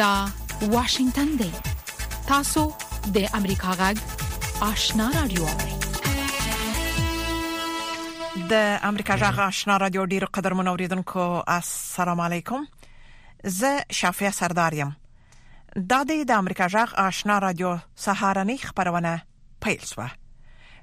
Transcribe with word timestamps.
دا 0.00 0.28
واشنگتن 0.62 1.24
دی 1.36 1.50
تاسو 2.28 2.60
د 3.14 3.24
امریکا 3.38 3.72
غږ 3.72 3.96
آشنا 4.66 5.08
رادیو 5.16 5.46
د 8.52 8.78
امریکا 8.82 9.16
غږ 9.22 9.38
آشنا 9.46 9.76
رادیو 9.82 10.04
ډیرو 10.12 10.26
قدر 10.38 10.52
منوریدونکو 10.60 11.24
السلام 11.56 12.20
علیکم 12.28 12.64
زه 13.58 13.84
شافیا 13.98 14.30
سردار 14.38 14.74
یم 14.80 14.96
دا 15.92 16.00
د 16.12 16.30
امریکا 16.38 16.68
غږ 16.76 16.94
آشنا 17.04 17.38
رادیو 17.46 17.74
سهارنی 18.06 18.58
خبرونه 18.64 19.14
پیل 19.66 19.84
شوه 19.92 20.08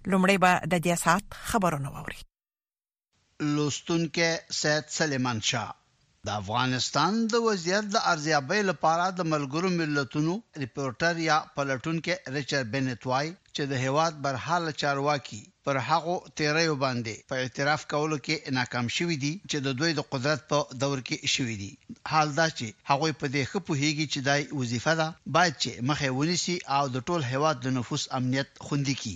لومړی 0.08 0.38
به 0.46 0.60
د 0.60 0.82
دې 0.82 1.00
سات 1.08 1.24
خبرونه 1.50 1.90
ووري 1.98 2.18
لوستونکو 3.58 4.32
سید 4.62 4.84
سلیمان 5.00 5.42
شاه 5.52 5.76
د 6.28 6.32
افغانستان 6.42 7.14
د 7.32 7.34
وضعیت 7.48 7.86
د 7.92 7.98
ارزیابۍ 8.14 8.62
لپاره 8.70 9.04
د 9.20 9.28
ملګرو 9.34 9.70
ملتونو 9.80 10.34
ریپورټر 10.64 11.14
یا 11.26 11.36
پلټونکو 11.60 12.16
ریچارډ 12.38 12.66
بنټ 12.74 13.02
وای 13.12 13.28
چې 13.56 13.64
د 13.72 13.80
هیواد 13.86 14.18
برحال 14.26 14.64
چارواکي 14.82 15.40
پر 15.68 15.78
هغه 15.92 16.16
تیرې 16.42 16.76
باندې 16.84 17.16
په 17.30 17.36
اعتراف 17.44 17.82
کولو 17.94 18.18
کې 18.26 18.54
ناکام 18.60 18.92
شوې 18.98 19.18
دي 19.24 19.34
چې 19.50 19.58
د 19.68 19.78
دوی 19.80 19.92
د 20.00 20.08
قدرت 20.14 20.44
په 20.52 20.60
دور 20.84 20.98
کې 21.08 21.18
شوې 21.36 21.56
دي 21.62 21.72
حال 22.12 22.36
دا 22.40 22.48
چې 22.58 22.68
هغه 22.90 23.06
په 23.22 23.26
دې 23.36 23.44
خپو 23.52 23.72
هیږي 23.84 24.06
چې 24.14 24.20
دای 24.30 24.42
وظیفه 24.60 24.94
ده 25.02 25.08
باید 25.38 25.54
چې 25.64 25.72
مخې 25.90 26.10
ونیسي 26.20 26.56
او 26.78 26.84
د 26.96 27.08
ټول 27.08 27.22
هیواد 27.34 27.56
د 27.62 27.68
نفوس 27.78 28.04
امنیت 28.20 28.50
خوندي 28.66 28.96
کړي 29.04 29.16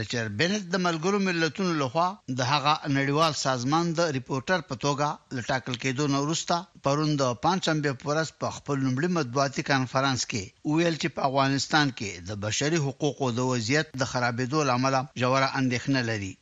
ریچارډ 0.00 0.30
بنت 0.40 0.62
د 0.68 0.76
ملګرو 0.86 1.18
ملتونو 1.26 1.72
لخوا 1.82 2.04
د 2.38 2.40
هغه 2.52 2.72
نړیوال 2.98 3.32
سازمان 3.46 3.86
د 3.98 4.00
ریپورټر 4.16 4.58
په 4.70 4.76
توګه 4.84 5.06
لټاکل 5.38 5.74
کېدو 5.82 6.04
نو 6.12 6.18
وروسته 6.26 6.54
پروند 6.86 7.20
پنځمبه 7.46 7.92
پورس 8.04 8.28
په 8.44 8.48
خپل 8.58 8.76
لومړي 8.84 9.08
مطبوعاتي 9.18 9.62
کانفرنس 9.72 10.20
کې 10.30 10.42
ویل 10.70 10.96
چې 11.02 11.08
په 11.16 11.20
افغانستان 11.30 11.86
کې 11.98 12.10
د 12.30 12.40
بشري 12.46 12.78
حقوقو 12.86 13.26
د 13.40 13.50
وضعیت 13.52 13.86
د 14.00 14.02
خرابېدو 14.12 14.64
لامل 14.70 14.96
جوړه 15.22 15.54
اندېښنه 15.60 16.00
لري 16.10 16.32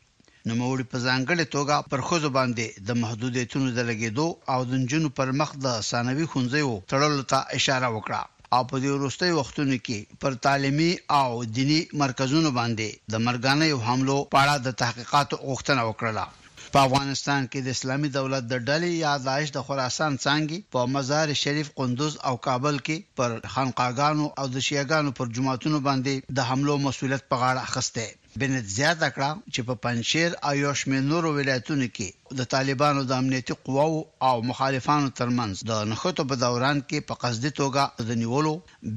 نو 0.47 0.53
موري 0.63 0.87
په 0.93 0.99
ځانګړې 1.07 1.47
توګه 1.57 1.77
پر 1.93 2.01
خوځ 2.07 2.25
باندې 2.39 2.67
د 2.91 3.01
محدودیتونو 3.05 3.69
د 3.71 3.81
لګېدو 3.91 4.27
او 4.53 4.61
د 4.71 4.73
جنونو 4.93 5.17
پر 5.21 5.29
مخ 5.43 5.51
د 5.67 5.69
ثانوي 5.91 6.27
خنځیو 6.35 6.75
تړلو 6.93 7.23
ته 7.33 7.39
اشاره 7.61 7.89
وکړه 7.97 8.23
او 8.57 8.63
په 8.71 8.77
دې 8.83 8.91
وروستي 8.93 9.31
وختونو 9.41 9.77
کې 9.87 9.99
پر 10.21 10.33
تعلیمي 10.47 10.93
او 11.23 11.29
دینی 11.57 11.81
مرکزونو 12.03 12.51
باندې 12.61 12.89
د 13.13 13.15
مرګانه 13.27 13.65
یو 13.73 13.79
حمله 13.89 14.17
پاړه 14.35 14.55
د 14.61 14.69
تحقیقات 14.83 15.29
غوښتنه 15.49 15.83
وکړه 15.89 16.25
په 16.73 16.79
افغانستان 16.87 17.41
کې 17.51 17.59
د 17.63 17.69
اسلامي 17.77 18.09
دولت 18.19 18.43
د 18.49 18.55
ډلې 18.69 18.91
یا 19.05 19.13
داعش 19.27 19.49
د 19.53 19.59
خراسان 19.67 20.13
څنګه 20.27 20.57
په 20.73 20.81
مزار 20.95 21.27
شریف 21.43 21.69
قندوز 21.79 22.13
او 22.29 22.35
کابل 22.47 22.77
کې 22.87 22.97
پر 23.19 23.31
خانقاګانو 23.53 24.27
او 24.41 24.47
د 24.55 24.57
شیعاګانو 24.67 25.11
پر 25.19 25.27
جماعتونو 25.37 25.79
باندې 25.87 26.15
د 26.37 26.39
حملو 26.49 26.75
مسولیت 26.87 27.23
په 27.31 27.37
غاړه 27.43 27.61
اخسته 27.69 28.07
بنت 28.39 28.65
زیاته 28.79 29.09
کړه 29.15 29.31
چې 29.55 29.61
په 29.69 29.75
پنځیر 29.85 30.31
آیوشمنور 30.51 31.25
ولایتونو 31.39 31.87
کې 31.97 32.37
د 32.41 32.47
طالبانو 32.55 33.01
د 33.05 33.13
امنیتي 33.23 33.55
قواو 33.69 33.99
او 34.29 34.35
مخالفانو 34.51 35.09
ترمنځ 35.21 35.65
د 35.71 35.83
نخټو 35.93 36.27
په 36.33 36.37
دوران 36.43 36.83
کې 36.91 37.07
په 37.09 37.15
قصدي 37.25 37.53
توګه 37.61 38.07
د 38.11 38.21
نیولو 38.23 38.53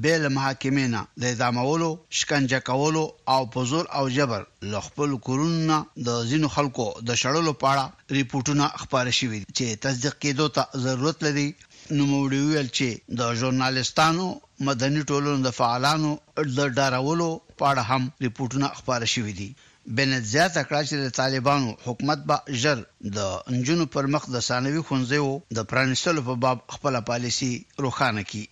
بیل 0.06 0.28
محاکمې 0.36 0.86
نه 0.94 1.00
د 1.22 1.34
ادمولو 1.36 1.90
شکنجه 2.20 2.60
کولو 2.70 3.04
او 3.34 3.40
په 3.56 3.66
زور 3.72 3.90
او 3.98 4.04
جبر 4.18 4.42
لخپل 4.74 5.18
کورونه 5.28 5.78
د 6.10 6.20
زینو 6.30 6.52
خلکو 6.58 6.86
د 7.08 7.20
شړلو 7.22 7.58
پاړه 7.64 8.16
ریپورتونه 8.18 8.64
خبره 8.84 9.12
شوې 9.20 9.40
چې 9.56 9.82
تصدیق 9.88 10.18
کېدو 10.26 10.46
ته 10.58 10.82
ضرورت 10.86 11.28
لري 11.28 11.48
نو 11.96 12.02
موړي 12.12 12.40
ویل 12.44 12.68
چې 12.78 13.16
د 13.20 13.34
ژورنالستانو 13.40 14.26
مدني 14.70 15.02
ټولنو 15.10 15.38
د 15.48 15.56
فعالانو 15.60 16.12
د 16.58 16.60
ډارولو 16.78 17.32
پاړه 17.60 17.82
هم 17.90 18.02
ریپورتونه 18.26 18.66
خبره 18.78 19.06
شوې 19.14 19.34
دي 19.40 19.50
بنت 19.96 20.22
زیات 20.34 20.52
کړه 20.68 20.80
چې 20.88 20.94
د 20.98 21.06
طالبانو 21.20 21.68
حکومت 21.86 22.20
به 22.28 22.36
ژر 22.62 22.78
د 23.16 23.18
انجونو 23.52 23.84
پر 23.94 24.04
مخ 24.14 24.22
د 24.30 24.36
ثانوي 24.48 24.82
خونځو 24.88 25.24
د 25.56 25.58
پرانستلو 25.70 26.20
په 26.28 26.34
باب 26.44 26.58
خپل 26.74 26.92
پالیسی 27.10 27.52
روخانه 27.84 28.22
کړي 28.30 28.44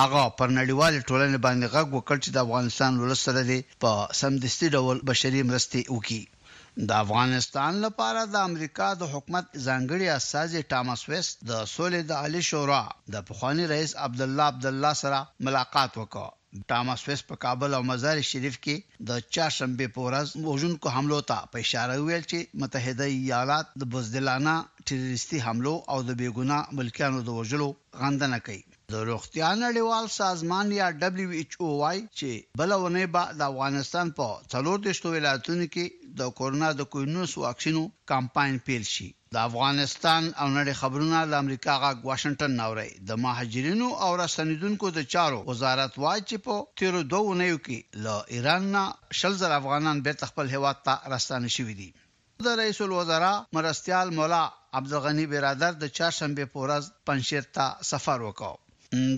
هغه 0.00 0.22
پر 0.38 0.48
نړیوال 0.58 0.92
ټولنې 1.08 1.38
باندې 1.46 1.72
غږ 1.74 1.86
وکړ 1.96 2.16
چې 2.24 2.30
د 2.32 2.38
افغانستان 2.46 2.92
ولسره 3.02 3.40
دی 3.50 3.60
په 3.82 3.90
سمدستي 4.20 4.66
ډول 4.76 4.96
بشري 5.10 5.42
مرستې 5.50 5.80
وکړي 5.96 6.22
د 6.88 6.90
افغانستان 7.04 7.72
لپاره 7.86 8.20
د 8.24 8.36
امریکا 8.48 8.88
د 8.96 9.02
حکومت 9.12 9.46
ځانګړي 9.66 10.06
استاذ 10.18 10.50
ټامس 10.72 11.00
ویست 11.10 11.34
د 11.50 11.52
سولې 11.76 12.00
د 12.10 12.12
علي 12.24 12.42
شورا 12.50 12.82
د 13.14 13.14
پخوانی 13.28 13.64
رئیس 13.74 13.92
عبد 14.06 14.20
الله 14.26 14.44
عبد 14.52 14.66
الله 14.72 14.92
سره 15.02 15.18
ملاقات 15.46 15.92
وکړ 16.02 16.26
تامس 16.70 17.00
ویس 17.08 17.20
په 17.28 17.34
کابل 17.44 17.70
او 17.76 17.82
مزار 17.90 18.18
شریف 18.30 18.56
کې 18.64 18.74
د 19.08 19.10
چاشنبه 19.34 19.86
په 19.94 20.00
ورځ 20.06 20.26
وژونکو 20.52 20.86
حملو 20.94 21.18
ته 21.28 21.36
په 21.52 21.56
اشاره 21.64 21.94
ویل 22.06 22.24
چې 22.30 22.38
متحده 22.60 23.06
ایالات 23.20 23.66
د 23.80 23.82
بزدلانه 23.92 24.54
ټیرریستي 24.88 25.38
حملو 25.46 25.74
او 25.92 25.98
د 26.08 26.10
بیګنا 26.20 26.58
ملکیانو 26.78 27.20
د 27.24 27.28
وژلو 27.38 27.68
غندنه 28.00 28.38
کوي 28.46 28.62
د 28.94 28.96
روغتیا 29.10 29.48
نړیوال 29.66 30.06
سازمان 30.20 30.66
یا 30.80 30.86
WHO 31.34 31.68
وايي 31.80 32.00
چې 32.18 32.30
بلونه 32.58 33.02
به 33.14 33.24
د 33.38 33.40
افغانستان 33.50 34.06
په 34.18 34.26
څلور 34.52 34.76
دشتو 34.86 35.08
ولایتونو 35.16 35.64
کې 35.74 35.84
د 36.18 36.22
کورونا 36.38 36.68
د 36.78 36.82
کوینوس 36.92 37.32
واکسینو 37.46 37.82
کمپاین 38.12 38.54
پیل 38.68 38.84
شي 38.94 39.08
د 39.34 39.36
افغانستان 39.48 40.22
او 40.40 40.46
نړۍ 40.58 40.74
خبرونه 40.82 41.18
د 41.22 41.34
امریکا 41.42 41.72
غا 41.82 41.90
واشنگټن 42.10 42.52
نوري 42.60 42.88
د 43.08 43.10
مهاجرینو 43.24 43.88
او 44.04 44.10
راستنیدونکو 44.22 44.86
د 44.98 45.00
چارو 45.14 45.42
وزارت 45.52 45.92
وايي 46.04 46.22
چې 46.30 46.36
په 46.44 46.54
تیر 46.80 46.94
دوه 47.12 47.32
نیو 47.42 47.56
کې 47.66 47.78
له 48.04 48.14
ایران 48.36 48.62
نه 48.76 48.84
شل 49.20 49.34
زر 49.42 49.52
افغانان 49.60 49.96
به 50.08 50.28
خپل 50.30 50.46
هیواد 50.54 50.76
ته 50.86 50.94
راستانه 51.14 51.48
شوي 51.56 51.74
دي 51.82 51.88
د 52.46 52.48
رئیس 52.62 52.78
الوزرا 52.88 53.32
مرستيال 53.58 54.08
مولا 54.18 54.42
عبدالغنی 54.80 55.26
برادر 55.36 55.72
د 55.78 55.84
چهارشنبه 55.98 56.44
پورز 56.56 56.84
پنځیر 57.10 57.44
ته 57.56 57.64
سفر 57.92 58.18
وکاو 58.28 58.56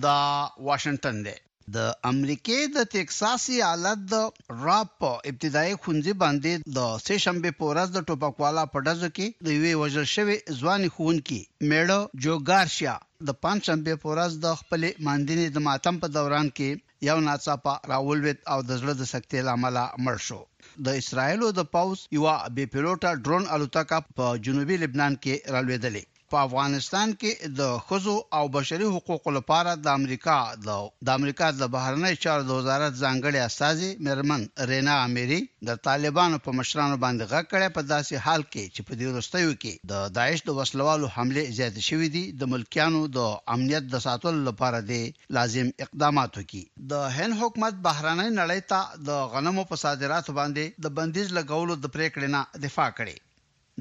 دا 0.05 0.19
واشنگټن 0.67 1.15
دی 1.27 1.37
د 1.75 1.77
امریکای 2.11 2.63
د 2.75 2.77
ټکساس 2.93 3.43
ایالت 3.57 3.99
د 4.13 4.15
راپ 4.63 4.97
ابتدایي 5.29 5.75
خونځي 5.83 6.13
باندې 6.23 6.53
د 6.77 6.79
سه 7.05 7.17
شنبه 7.25 7.49
په 7.59 7.65
ورځ 7.71 7.87
د 7.93 7.99
ټوپکوالا 8.07 8.63
په 8.73 8.77
ډزو 8.87 9.09
کې 9.17 9.27
د 9.47 9.49
یوې 9.57 9.71
وژل 9.81 10.07
شوی 10.15 10.37
ځوان 10.59 10.81
خونکی 10.95 11.39
میړه 11.69 11.99
جوګارشیا 12.25 12.95
د 13.27 13.29
پنځ 13.43 13.59
شنبه 13.69 13.93
په 14.01 14.07
ورځ 14.13 14.31
د 14.45 14.47
خپل 14.61 14.81
ماندنې 15.09 15.47
د 15.51 15.57
ماتم 15.67 15.95
په 16.03 16.07
دوران 16.17 16.47
کې 16.57 16.69
یو 17.09 17.17
ناڅاپه 17.29 17.73
راولويت 17.93 18.39
او 18.53 18.59
د 18.69 18.71
زړه 18.81 18.93
د 18.97 19.03
سکتې 19.13 19.39
لامل 19.49 19.77
مړ 20.05 20.17
شو 20.27 20.41
د 20.85 20.87
اسرایلو 21.03 21.47
د 21.59 21.69
پاوس 21.77 21.99
یو 22.17 22.27
بې 22.55 22.65
پیلوټه 22.75 23.09
ډرون 23.25 23.43
الوتکه 23.55 23.97
په 24.17 24.25
جنوبي 24.45 24.75
لبنان 24.83 25.13
کې 25.23 25.35
رالويدلې 25.57 26.05
په 26.33 26.45
افغانستان 26.47 27.09
کې 27.21 27.31
د 27.59 27.73
خزو 27.87 28.13
او 28.37 28.43
بشري 28.57 28.85
حقوقو 28.95 29.29
لپاره 29.37 29.71
د 29.85 29.87
امریکا 29.99 30.37
د 30.67 30.69
د 31.07 31.09
امریکا 31.19 31.47
د 31.61 31.63
بهرنی 31.75 32.13
چارو 32.23 32.45
د 32.47 32.51
وزارت 32.59 32.93
ځانګړي 33.03 33.39
استاذ 33.49 33.79
مرمن 34.07 34.41
رینا 34.71 34.95
اميري 35.07 35.37
د 35.69 35.81
طالبانو 35.87 36.37
په 36.45 36.49
مشرانو 36.59 36.95
باندې 37.03 37.29
غږ 37.33 37.45
کړي 37.53 37.67
په 37.75 37.81
داسې 37.93 38.15
حال 38.27 38.41
کې 38.51 38.63
چې 38.75 38.81
په 38.87 38.93
دې 39.01 39.05
وروستیو 39.11 39.51
کې 39.61 39.73
د 39.93 40.15
داعش 40.17 40.39
د 40.47 40.57
وسلوالو 40.61 41.11
حمله 41.17 41.43
زیات 41.59 41.77
شوې 41.89 42.09
دي 42.17 42.23
د 42.41 42.51
ملکیانو 42.55 43.01
د 43.17 43.19
امنیت 43.57 43.83
د 43.93 44.03
ساتلو 44.07 44.39
لپاره 44.49 44.79
دی 44.89 45.01
لازم 45.39 45.67
اقدامات 45.87 46.31
وکړي 46.39 46.63
د 46.93 47.15
هند 47.19 47.37
حکومت 47.43 47.73
بهرنی 47.87 48.29
نړۍ 48.39 48.61
ته 48.71 48.79
د 49.11 49.31
غنمو 49.35 49.67
په 49.73 49.79
صادراتو 49.85 50.35
باندې 50.41 50.63
د 50.87 50.95
بندیز 51.01 51.27
لګولو 51.39 51.73
د 51.83 51.85
پریکړې 51.95 52.29
نه 52.35 52.41
دفاع 52.67 52.89
کړي 53.01 53.17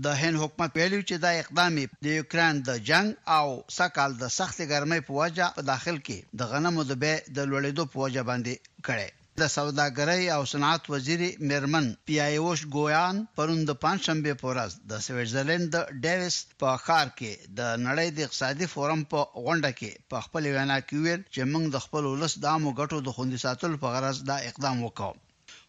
د 0.04 0.06
هند 0.20 0.36
حکومت 0.42 0.70
ویلي 0.74 1.00
چې 1.08 1.16
دا 1.24 1.30
اقدام 1.42 1.72
د 2.04 2.06
یوکران 2.18 2.54
د 2.68 2.70
جنگ 2.88 3.08
او 3.38 3.46
سکهال 3.78 4.10
د 4.22 4.24
سخت 4.38 4.58
ګرمۍ 4.72 5.00
په 5.06 5.12
وجه 5.20 5.46
په 5.56 5.60
داخل 5.72 5.96
کې 6.06 6.18
د 6.38 6.40
غنمو 6.50 6.82
د 6.86 6.92
بیع 7.02 7.16
د 7.36 7.38
لوړېدو 7.50 7.84
په 7.92 7.96
وجه 8.04 8.22
باندې 8.30 8.54
کړي 8.86 9.08
د 9.42 9.44
سوداګرۍ 9.56 10.22
او 10.36 10.42
صنعت 10.52 10.82
وزیر 10.94 11.20
میرمن 11.48 11.86
پی 12.06 12.14
آی 12.26 12.34
اوش 12.44 12.60
ګویان 12.74 13.16
پروند 13.36 13.68
پنځشنبه 13.84 14.32
په 14.40 14.44
ورځ 14.52 14.70
د 14.90 14.92
سویټزرلند 15.06 15.66
د 15.74 15.76
ډیویس 16.04 16.36
په 16.60 16.68
خار 16.84 17.06
کې 17.18 17.32
د 17.58 17.60
نړۍ 17.86 18.08
د 18.12 18.18
اقتصادي 18.26 18.66
فورم 18.74 19.00
په 19.12 19.20
غونډه 19.44 19.70
کې 19.78 19.90
په 20.10 20.16
خپل 20.24 20.42
وینا 20.54 20.78
کې 20.86 20.96
ویل 21.04 21.20
چې 21.34 21.40
موږ 21.52 21.64
د 21.70 21.76
خپل 21.84 22.02
ولس 22.12 22.32
د 22.38 22.44
عامو 22.52 22.70
ګټو 22.80 22.96
د 23.02 23.08
خوندي 23.16 23.38
ساتلو 23.46 23.76
په 23.82 23.88
غرض 23.94 24.16
دا 24.30 24.36
اقدام 24.50 24.76
وکړو 24.86 25.14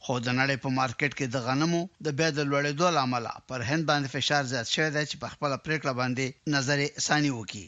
خو 0.08 0.16
د 0.26 0.30
نړۍ 0.40 0.58
په 0.64 0.70
مارکیټ 0.80 1.12
کې 1.20 1.26
د 1.28 1.36
غنمو 1.46 1.82
د 2.06 2.08
بیا 2.18 2.30
د 2.34 2.40
لوړېدو 2.50 2.88
لامل 2.98 3.26
پر 3.50 3.60
هند 3.70 3.84
باندې 3.90 4.12
فشار 4.16 4.44
زیات 4.52 4.68
شوی 4.76 4.90
دی 4.96 5.04
چې 5.10 5.16
په 5.22 5.28
خپل 5.34 5.50
پریکړه 5.66 5.94
باندې 6.00 6.26
نظر 6.56 6.78
یې 6.84 6.90
ساني 7.08 7.32
وکړي 7.34 7.66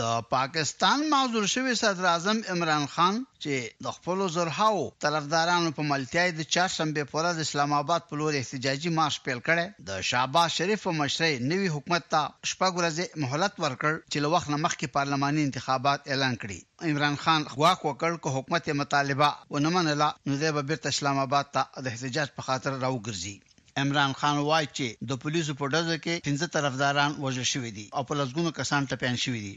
د 0.00 0.06
پاکستان 0.30 1.02
معذور 1.10 1.44
شوی 1.50 1.74
صدر 1.80 2.06
اعظم 2.12 2.38
عمران 2.52 2.84
خان 2.92 3.18
چې 3.42 3.74
د 3.86 3.92
خپل 3.96 4.22
زرهاو 4.36 4.80
طرفدارانو 5.04 5.70
په 5.76 5.82
ملتیا 5.90 6.22
د 6.38 6.46
چهارشنبه 6.54 7.02
پورې 7.10 7.34
د 7.36 7.44
اسلام 7.48 7.74
آباد 7.80 8.06
په 8.08 8.16
لور 8.22 8.38
احتجاجي 8.38 8.90
مارش 8.96 9.18
پیل 9.28 9.42
کړي 9.48 9.84
د 9.90 10.00
شاباش 10.08 10.56
شریف 10.62 10.86
مشرۍ 11.02 11.36
نوي 11.52 11.70
حکومت 11.74 12.08
ته 12.14 12.22
شپږ 12.54 12.80
ورځې 12.80 13.22
مهلت 13.26 13.60
ورکړ 13.66 13.92
چې 14.12 14.26
لوخ 14.26 14.48
نه 14.54 14.58
مخکې 14.64 14.94
پارلماني 14.96 15.44
انتخابات 15.50 16.10
اعلان 16.14 16.34
کړي 16.44 16.90
عمران 16.92 17.18
خان 17.24 17.46
خواک 17.54 17.84
وکړ 17.90 18.16
کو 18.24 18.32
حکومت 18.38 18.70
مطالبه 18.80 19.28
ونمنله 19.56 20.08
نو 20.32 20.38
د 20.42 20.58
بیرته 20.72 20.94
اسلام 20.96 21.20
آباد 21.26 21.52
ته 21.58 21.82
د 21.88 21.92
احتجاج 21.94 22.32
په 22.40 22.46
خاطر 22.48 22.72
راوګرځي 22.78 23.84
عمران 23.84 24.18
خان 24.24 24.42
وایي 24.50 24.68
چې 24.76 25.06
د 25.12 25.22
پولیسو 25.26 25.56
په 25.62 25.70
ډزو 25.76 26.00
کې 26.00 26.26
15 26.34 26.52
طرفداران 26.58 27.16
وژل 27.28 27.48
شوي 27.54 27.72
دي 27.78 27.86
او 27.96 28.04
په 28.10 28.20
لږونو 28.24 28.54
کسان 28.60 28.90
ټپيان 28.94 29.22
شوي 29.26 29.44
دي 29.46 29.54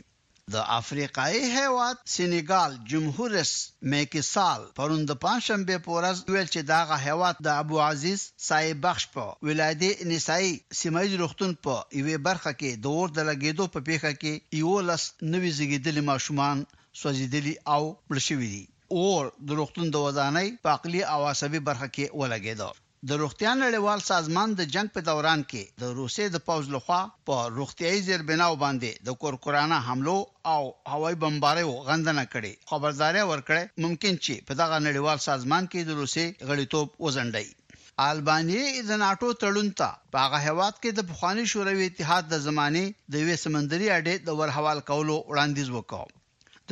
د 0.55 0.57
افریقای 0.79 1.39
هیواد 1.59 1.97
سنګال 2.15 2.71
جمهوریت 2.91 3.51
میکسال 3.93 4.61
پروند 4.77 5.09
پنځشنبه 5.23 5.75
پورز 5.87 6.17
ویل 6.33 6.47
چې 6.53 6.61
داغه 6.71 6.95
هیواد 7.07 7.35
د 7.47 7.59
ابو 7.63 7.75
عزیز 7.89 8.21
صاحب 8.47 8.77
بخش 8.85 9.03
په 9.15 9.25
ولادي 9.47 9.91
نسای 10.11 10.47
سیمایي 10.81 11.15
روختون 11.23 11.51
په 11.67 11.75
یوې 11.99 12.17
برخه 12.29 12.51
کې 12.59 12.71
دور 12.87 13.05
د 13.17 13.29
لګیدو 13.31 13.65
په 13.75 13.79
پیخه 13.89 14.11
کې 14.21 14.33
یو 14.63 14.73
لس 14.91 15.03
نوې 15.33 15.51
زیږیدلي 15.57 16.03
ماشومان 16.11 16.57
سوځیدلي 17.01 17.55
او 17.75 17.81
بلشوي 18.09 18.49
دي 18.55 18.63
اور 19.03 19.23
د 19.47 19.61
روختون 19.61 19.85
د 19.93 20.05
ودانۍ 20.05 20.47
په 20.63 20.69
عقلي 20.75 21.01
او 21.13 21.21
عصبي 21.33 21.59
برخه 21.71 21.87
کې 21.95 22.05
ولګیدو 22.19 22.71
د 23.09 23.11
روغتیا 23.23 23.51
نړیوال 23.57 23.99
سازمان 24.05 24.53
د 24.59 24.63
جنگ 24.71 24.87
په 24.95 25.01
دوران 25.09 25.43
کې 25.51 25.63
د 25.83 25.91
روسي 25.97 26.25
د 26.31 26.39
پوز 26.47 26.65
لخوا 26.75 26.97
په 27.27 27.35
روغتيایي 27.59 27.99
زیربناو 28.07 28.55
باندې 28.63 29.05
د 29.07 29.17
کورکورانا 29.21 29.77
حملو 29.87 30.15
او 30.53 30.63
هوایي 30.93 31.17
بمباریو 31.21 31.71
غندنه 31.89 32.23
کړې 32.33 32.67
خبرداري 32.71 33.21
ورکړې 33.29 33.63
ممکن 33.85 34.19
چې 34.25 34.43
په 34.49 34.53
دغه 34.61 34.79
نړیوال 34.87 35.21
سازمان 35.27 35.69
کې 35.71 35.85
د 35.89 35.99
روسي 36.01 36.25
غړیتوب 36.49 36.99
وزندای 37.05 37.47
البانی 38.07 38.65
د 38.89 38.99
ناتو 39.05 39.29
تړون 39.43 39.69
ته 39.81 39.89
په 40.15 40.17
هغه 40.25 40.39
هواد 40.49 40.75
کې 40.83 40.89
د 40.99 41.07
بخوانی 41.11 41.45
شوروي 41.53 41.87
اتحاد 41.91 42.29
د 42.33 42.43
زمانه 42.47 42.83
د 43.13 43.15
وې 43.27 43.43
سمندري 43.45 43.87
اډې 43.97 44.15
د 44.27 44.39
ورحوال 44.41 44.83
کولو 44.91 45.15
وړاندیز 45.31 45.71
وکاو 45.77 46.07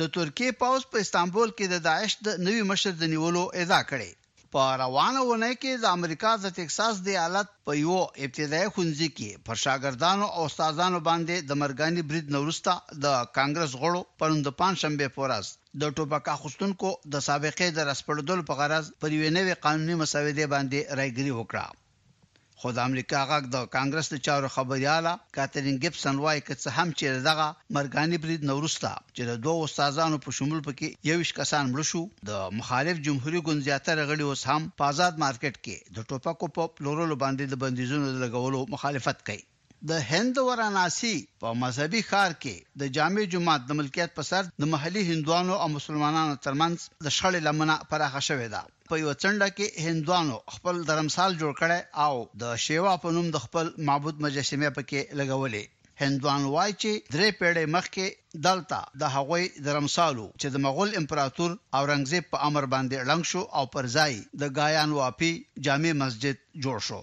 د 0.02 0.12
ترکیه 0.18 0.58
پاوس 0.64 0.86
په 0.92 1.04
استانبول 1.06 1.50
کې 1.56 1.66
د 1.74 1.82
داعش 1.90 2.20
د 2.28 2.46
نوي 2.48 2.62
مشر 2.74 2.94
د 3.00 3.12
نیولو 3.16 3.44
ادعا 3.64 3.82
کړې 3.92 4.10
په 4.54 4.64
روانه 4.82 5.20
ونه 5.28 5.46
کې 5.62 5.72
د 5.76 5.84
امریکا 5.96 6.30
د 6.40 6.46
ټکساس 6.58 6.96
د 7.02 7.08
حالت 7.22 7.48
په 7.66 7.72
یو 7.84 7.96
ابتدایي 8.26 8.68
خنځي 8.76 9.08
کې 9.16 9.30
پر 9.46 9.56
شاګردانو 9.64 10.26
او 10.36 10.42
استادانو 10.50 10.98
باندې 11.08 11.36
د 11.48 11.50
مرګاني 11.62 12.02
برید 12.10 12.30
نورستا 12.36 12.74
د 13.04 13.06
کانګرس 13.38 13.72
غړو 13.82 14.00
پروند 14.20 14.46
پان 14.60 14.72
شنبه 14.82 15.06
پورز 15.16 15.46
د 15.80 15.82
ټوپک 15.96 16.24
اخستونکو 16.36 16.90
د 17.12 17.14
سابقې 17.28 17.68
د 17.74 17.78
رسپړدل 17.90 18.40
په 18.48 18.54
غرض 18.60 18.86
پر 19.00 19.08
یو 19.18 19.34
نوې 19.38 19.54
قانوني 19.66 19.94
مسوده 20.02 20.44
باندې 20.54 20.78
رایګری 21.00 21.32
وکړه 21.36 21.66
خو 22.66 22.70
د 22.76 22.82
امریکا 22.88 23.18
غږ 23.30 23.44
د 23.50 23.58
کانګرس 23.74 24.08
د 24.12 24.20
چارو 24.28 24.48
خبرياله 24.52 25.10
کاترین 25.36 25.76
ګیبسن 25.82 26.16
وایي 26.22 26.40
کڅ 26.46 26.62
هم 26.78 26.88
چې 27.00 27.20
دغه 27.26 27.44
مرګانی 27.76 28.18
برید 28.24 28.46
نورستا 28.48 28.90
چې 29.02 29.28
د 29.30 29.38
دوه 29.44 29.66
استادانو 29.66 30.18
په 30.24 30.34
شمول 30.38 30.64
پکې 30.68 31.10
یو 31.10 31.18
ش 31.28 31.36
کسان 31.40 31.70
مړ 31.74 31.86
شو 31.90 32.02
د 32.30 32.56
مخالف 32.62 33.04
جمهوریت 33.08 33.46
ګوند 33.48 33.66
زیاتره 33.68 34.06
غړي 34.08 34.24
اوس 34.30 34.42
هم 34.50 34.66
په 34.80 34.88
آزاد 34.94 35.22
مارکیټ 35.24 35.60
کې 35.66 35.94
د 35.98 36.08
ټوپکو 36.12 36.50
په 36.58 36.72
پلورلو 36.80 37.20
باندې 37.24 37.52
د 37.54 37.62
بندیزونو 37.66 38.10
د 38.16 38.24
لګولو 38.26 38.64
مخالفت 38.76 39.22
کوي 39.30 39.42
د 39.92 40.04
هند 40.10 40.42
وراناسی 40.48 41.14
په 41.44 41.54
مذهبي 41.64 42.04
خار 42.10 42.38
کې 42.46 42.80
د 42.84 42.92
جامع 42.98 43.28
جماعت 43.36 43.66
د 43.70 43.78
ملکیت 43.82 44.18
په 44.18 44.30
سر 44.32 44.52
د 44.64 44.72
محلي 44.76 45.06
هندوانو 45.12 45.60
او 45.62 45.70
مسلمانانو 45.78 46.42
ترمنځ 46.48 46.90
د 47.08 47.16
شخړې 47.20 47.48
لمنه 47.48 47.78
پراخه 47.94 48.24
شوې 48.30 48.48
ده 48.56 48.70
په 48.90 48.96
یو 49.02 49.12
څنډه 49.22 49.46
کې 49.56 49.66
هندوانو 49.86 50.36
خپل 50.54 50.74
درمسال 50.90 51.30
جوړ 51.40 51.52
کړي 51.60 51.80
او 52.04 52.14
د 52.42 52.44
شیوا 52.64 52.92
په 53.04 53.08
نوم 53.16 53.26
د 53.32 53.38
خپل 53.44 53.66
معبود 53.88 54.16
مجسمه 54.26 54.70
پکې 54.76 55.00
لګولې 55.20 55.62
هندوان 56.02 56.42
وای 56.54 56.70
چې 56.82 56.90
درې 57.14 57.28
پیړۍ 57.38 57.66
مخکې 57.76 58.06
دلته 58.46 58.78
د 59.00 59.02
هغوی 59.14 59.44
درمسالو 59.66 60.26
چې 60.40 60.46
د 60.50 60.56
مغول 60.66 60.90
امپراتور 61.00 61.50
اورنګزیب 61.78 62.24
په 62.32 62.38
امر 62.48 62.64
باندې 62.74 63.06
لنګ 63.10 63.22
شو 63.30 63.42
او 63.58 63.64
پر 63.74 63.84
ځای 63.96 64.12
د 64.40 64.42
غایان 64.58 64.90
واپی 65.00 65.32
جامع 65.64 65.92
مسجد 66.02 66.36
جوړ 66.64 66.78
شو 66.88 67.00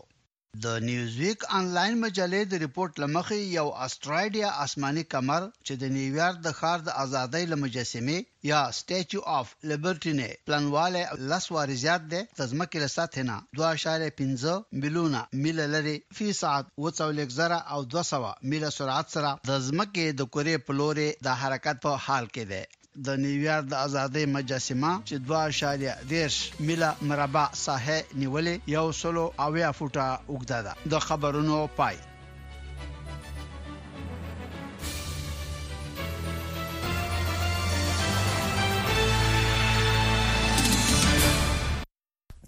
د 0.65 0.67
نیوزویک 0.87 1.39
انلاین 1.59 1.93
مجلې 2.01 2.41
د 2.47 2.53
ریپورت 2.63 2.93
لمخې 3.03 3.39
یو 3.59 3.67
استراید 3.85 4.33
یا 4.45 4.49
آسماني 4.65 5.03
کمر 5.13 5.41
چې 5.65 5.73
د 5.81 5.83
نیویارک 5.95 6.37
د 6.43 6.47
ښار 6.59 6.79
د 6.85 6.89
ازادۍ 7.03 7.43
لمجسمه 7.51 8.17
یا 8.51 8.59
سټیچو 8.79 9.19
اف 9.39 9.47
لیبرټی 9.69 10.13
نه 10.19 10.27
پلانواله 10.47 11.01
لاسواري 11.31 11.75
زیات 11.83 12.03
ده 12.11 12.21
د 12.39 12.41
ځمکې 12.51 12.77
له 12.83 12.89
سطح 12.97 13.19
نه 13.29 13.37
2.15 13.61 14.79
میلیونه 14.81 15.19
میل 15.43 15.59
لري 15.75 15.97
فی 16.15 16.27
ساعت 16.41 16.65
وڅولېک 16.83 17.29
زره 17.39 17.59
او 17.73 17.79
200 17.95 18.49
میل 18.49 18.63
سرعت 18.77 19.07
سره 19.15 19.29
د 19.51 19.51
ځمکې 19.67 20.05
د 20.19 20.21
کورې 20.33 20.55
په 20.65 20.71
لوري 20.79 21.09
د 21.25 21.27
حرکت 21.41 21.75
په 21.85 21.91
حال 22.05 22.25
کې 22.35 22.45
ده 22.51 22.63
د 23.01 23.09
نیویارک 23.19 23.65
د 23.67 23.73
ازادۍ 23.75 24.25
مجسمه 24.25 24.91
چې 25.09 25.85
2.3 25.91 26.63
میله 26.65 26.89
مربع 27.11 27.43
ساحه 27.59 28.03
نیولې 28.23 28.59
یو 28.73 28.91
سلو 28.97 29.21
اویا 29.45 29.69
فوټه 29.71 30.07
اوږده 30.27 30.61
ده 30.65 30.73
د 30.93 30.99
خبرونو 31.05 31.55
پای 31.79 31.95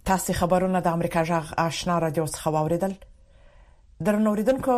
تاسو 0.09 0.33
خبرونه 0.41 0.81
د 0.81 0.87
امریکا 0.99 1.23
جغ 1.31 1.53
آشنا 1.63 1.95
رادیو 2.03 2.27
څخه 2.27 2.47
واوریدل 2.57 2.93
درنوریدونکو 4.09 4.77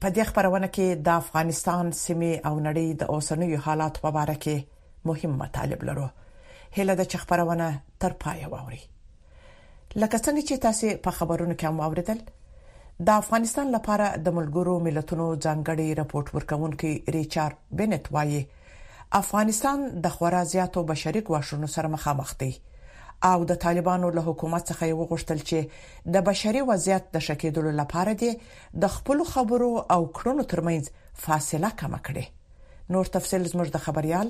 په 0.00 0.10
دې 0.10 0.24
خبرونه 0.32 0.66
کې 0.78 0.96
د 1.10 1.14
افغانستان 1.22 1.90
سیمه 2.00 2.40
او 2.44 2.62
نړۍ 2.62 2.96
د 3.04 3.14
اوسنوي 3.14 3.56
حالات 3.68 3.98
په 4.06 4.12
اړه 4.12 4.36
کې 4.46 4.58
مهم 5.04 5.30
مطالب 5.38 5.84
لرو 5.84 6.08
هله 6.78 6.94
د 6.94 7.02
چخبرونه 7.12 7.68
تر 8.00 8.12
پای 8.20 8.44
ووري 8.52 8.80
لکه 10.00 10.18
څنګه 10.24 10.42
چې 10.48 10.62
تاسو 10.66 10.86
په 11.06 11.10
خبرونو 11.20 11.54
کې 11.58 11.66
هم 11.70 11.78
اوریدل 11.86 12.20
د 13.08 13.10
افغانستان 13.22 13.66
لپاره 13.76 14.06
د 14.28 14.36
ملګرو 14.38 14.74
ملتونو 14.86 15.26
ځانګړي 15.44 15.88
راپورټ 16.00 16.26
ورکونکي 16.36 16.92
ریچارډ 17.16 17.56
بنټ 17.80 18.04
وایي 18.16 18.40
افغانستان 19.22 19.78
د 20.06 20.16
خورا 20.16 20.42
زیاتو 20.54 20.80
بشري 20.92 21.20
ګواښونو 21.28 21.66
سره 21.76 21.86
مخامخ 21.96 22.30
دی 22.40 22.52
او 23.32 23.38
د 23.50 23.58
طالبانو 23.66 24.08
له 24.16 24.22
حکومت 24.30 24.62
څخه 24.70 24.84
یو 24.92 24.98
غوښتل 25.10 25.40
چې 25.48 25.58
د 26.16 26.26
بشري 26.30 26.62
وضعیت 26.72 27.04
د 27.16 27.28
شکیدلو 27.28 27.70
لپاره 27.82 28.12
دی 28.24 28.30
د 28.86 28.96
خپل 28.96 29.18
خبرو 29.34 29.70
او 29.94 30.00
کړنو 30.16 30.44
ترمنځ 30.50 30.84
فاصله 31.26 31.70
کم 31.82 31.94
کړي 32.10 32.24
نور 32.94 33.06
تفصیل 33.16 33.42
زموږ 33.52 33.68
د 33.72 33.76
خبريال 33.86 34.28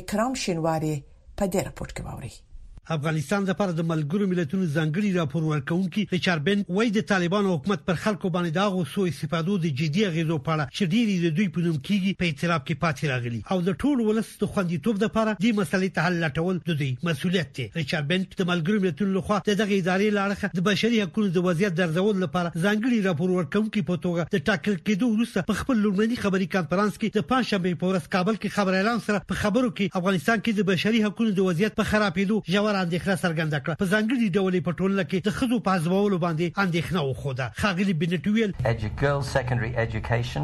اکرام 0.00 0.32
شینواری 0.44 0.94
په 1.38 1.44
دې 1.52 1.60
راپورټ 1.68 1.90
کې 1.96 2.02
واوري 2.06 2.32
افغانستان 2.96 3.44
لپاره 3.48 3.72
د 3.78 3.84
ملګرو 3.88 4.26
ملتونو 4.28 4.66
ځانګړي 4.74 5.08
راپور 5.22 5.42
ورکونکي 5.46 6.02
ریچارډ 6.12 6.44
بن 6.44 6.60
وایي 6.76 6.92
د 6.96 7.02
طالبانو 7.08 7.50
حکومت 7.56 7.82
پر 7.88 7.98
خلکو 8.04 8.28
باندې 8.36 8.54
د 8.58 8.70
هغو 8.70 8.84
سوء 8.92 9.08
استفادو 9.14 9.56
د 9.64 9.74
جدي 9.80 10.04
غیزو 10.14 10.38
په 10.46 10.54
اړه 10.54 10.76
چې 10.76 10.88
ډیری 10.94 11.16
د 11.24 11.34
دوی 11.40 11.48
په 11.56 11.64
نوم 11.64 11.76
کېږي 11.76 12.20
په 12.22 12.28
اعتراف 12.30 12.62
کې 12.62 12.82
پاتې 12.84 13.14
راغلي 13.14 13.40
او 13.54 13.58
د 13.66 13.76
ټول 13.82 14.00
ولس 14.06 14.30
د 14.44 14.50
خوندیتوب 14.54 15.02
لپاره 15.06 15.34
د 15.46 15.48
مسلې 15.58 15.98
ته 15.98 16.04
حل 16.06 16.16
لټول 16.24 16.62
د 16.70 16.78
دوی 16.84 16.88
مسولیت 17.10 17.50
دی 17.60 17.66
ریچارډ 17.66 18.06
بن 18.14 18.24
د 18.40 18.48
ملګرو 18.52 18.84
ملتونو 18.86 19.18
لخوا 19.18 19.38
د 19.50 19.60
دغه 19.60 19.76
ادارې 19.82 20.16
لارخه 20.20 20.52
د 20.62 20.66
بشري 20.70 21.02
حقوقو 21.04 21.28
د 21.36 21.46
وضعیت 21.50 21.76
درځول 21.82 22.24
لپاره 22.26 22.54
ځانګړي 22.54 23.04
راپور 23.10 23.36
ورکونکي 23.40 23.84
په 23.92 24.02
توګه 24.08 24.32
د 24.36 24.44
ټاکل 24.48 24.80
کېدو 24.80 25.10
وروسته 25.12 25.44
په 25.52 25.58
خپل 25.60 25.80
لومړني 25.84 26.22
خبري 26.24 26.48
کانفرنس 26.56 26.96
کې 26.96 27.20
د 27.20 27.28
پنځشنبه 27.36 27.80
په 27.84 27.92
ورځ 27.92 28.10
کابل 28.16 28.40
کې 28.40 28.58
خبر 28.60 28.80
اعلان 28.82 29.06
سره 29.10 29.22
په 29.36 29.44
خبرو 29.44 29.70
کې 29.76 30.02
افغانستان 30.02 30.42
کې 30.42 30.60
د 30.62 30.70
بشري 30.74 31.06
حقوقو 31.06 31.30
د 31.42 31.48
وضعیت 31.52 31.78
په 31.84 31.88
خرابېدو 31.94 32.58
ژور 32.58 32.74
خپل 32.78 32.86
اندېښنه 32.86 33.14
څرګنده 33.24 33.58
کړه 33.64 33.74
په 33.82 33.86
ځانګړي 33.94 34.28
ډول 34.36 34.54
په 34.66 34.72
ټولنه 34.80 35.04
کې 35.10 35.18
د 35.28 35.30
خزو 35.38 35.58
په 35.66 35.80
ځوولو 35.86 36.18
باندې 36.24 36.46
اندېښنه 36.64 37.00
وخوده 37.10 37.44
خاغلی 37.62 37.94
بنټویل 38.00 38.50
girl 39.02 39.20
secondary 39.36 39.70
education 39.86 40.42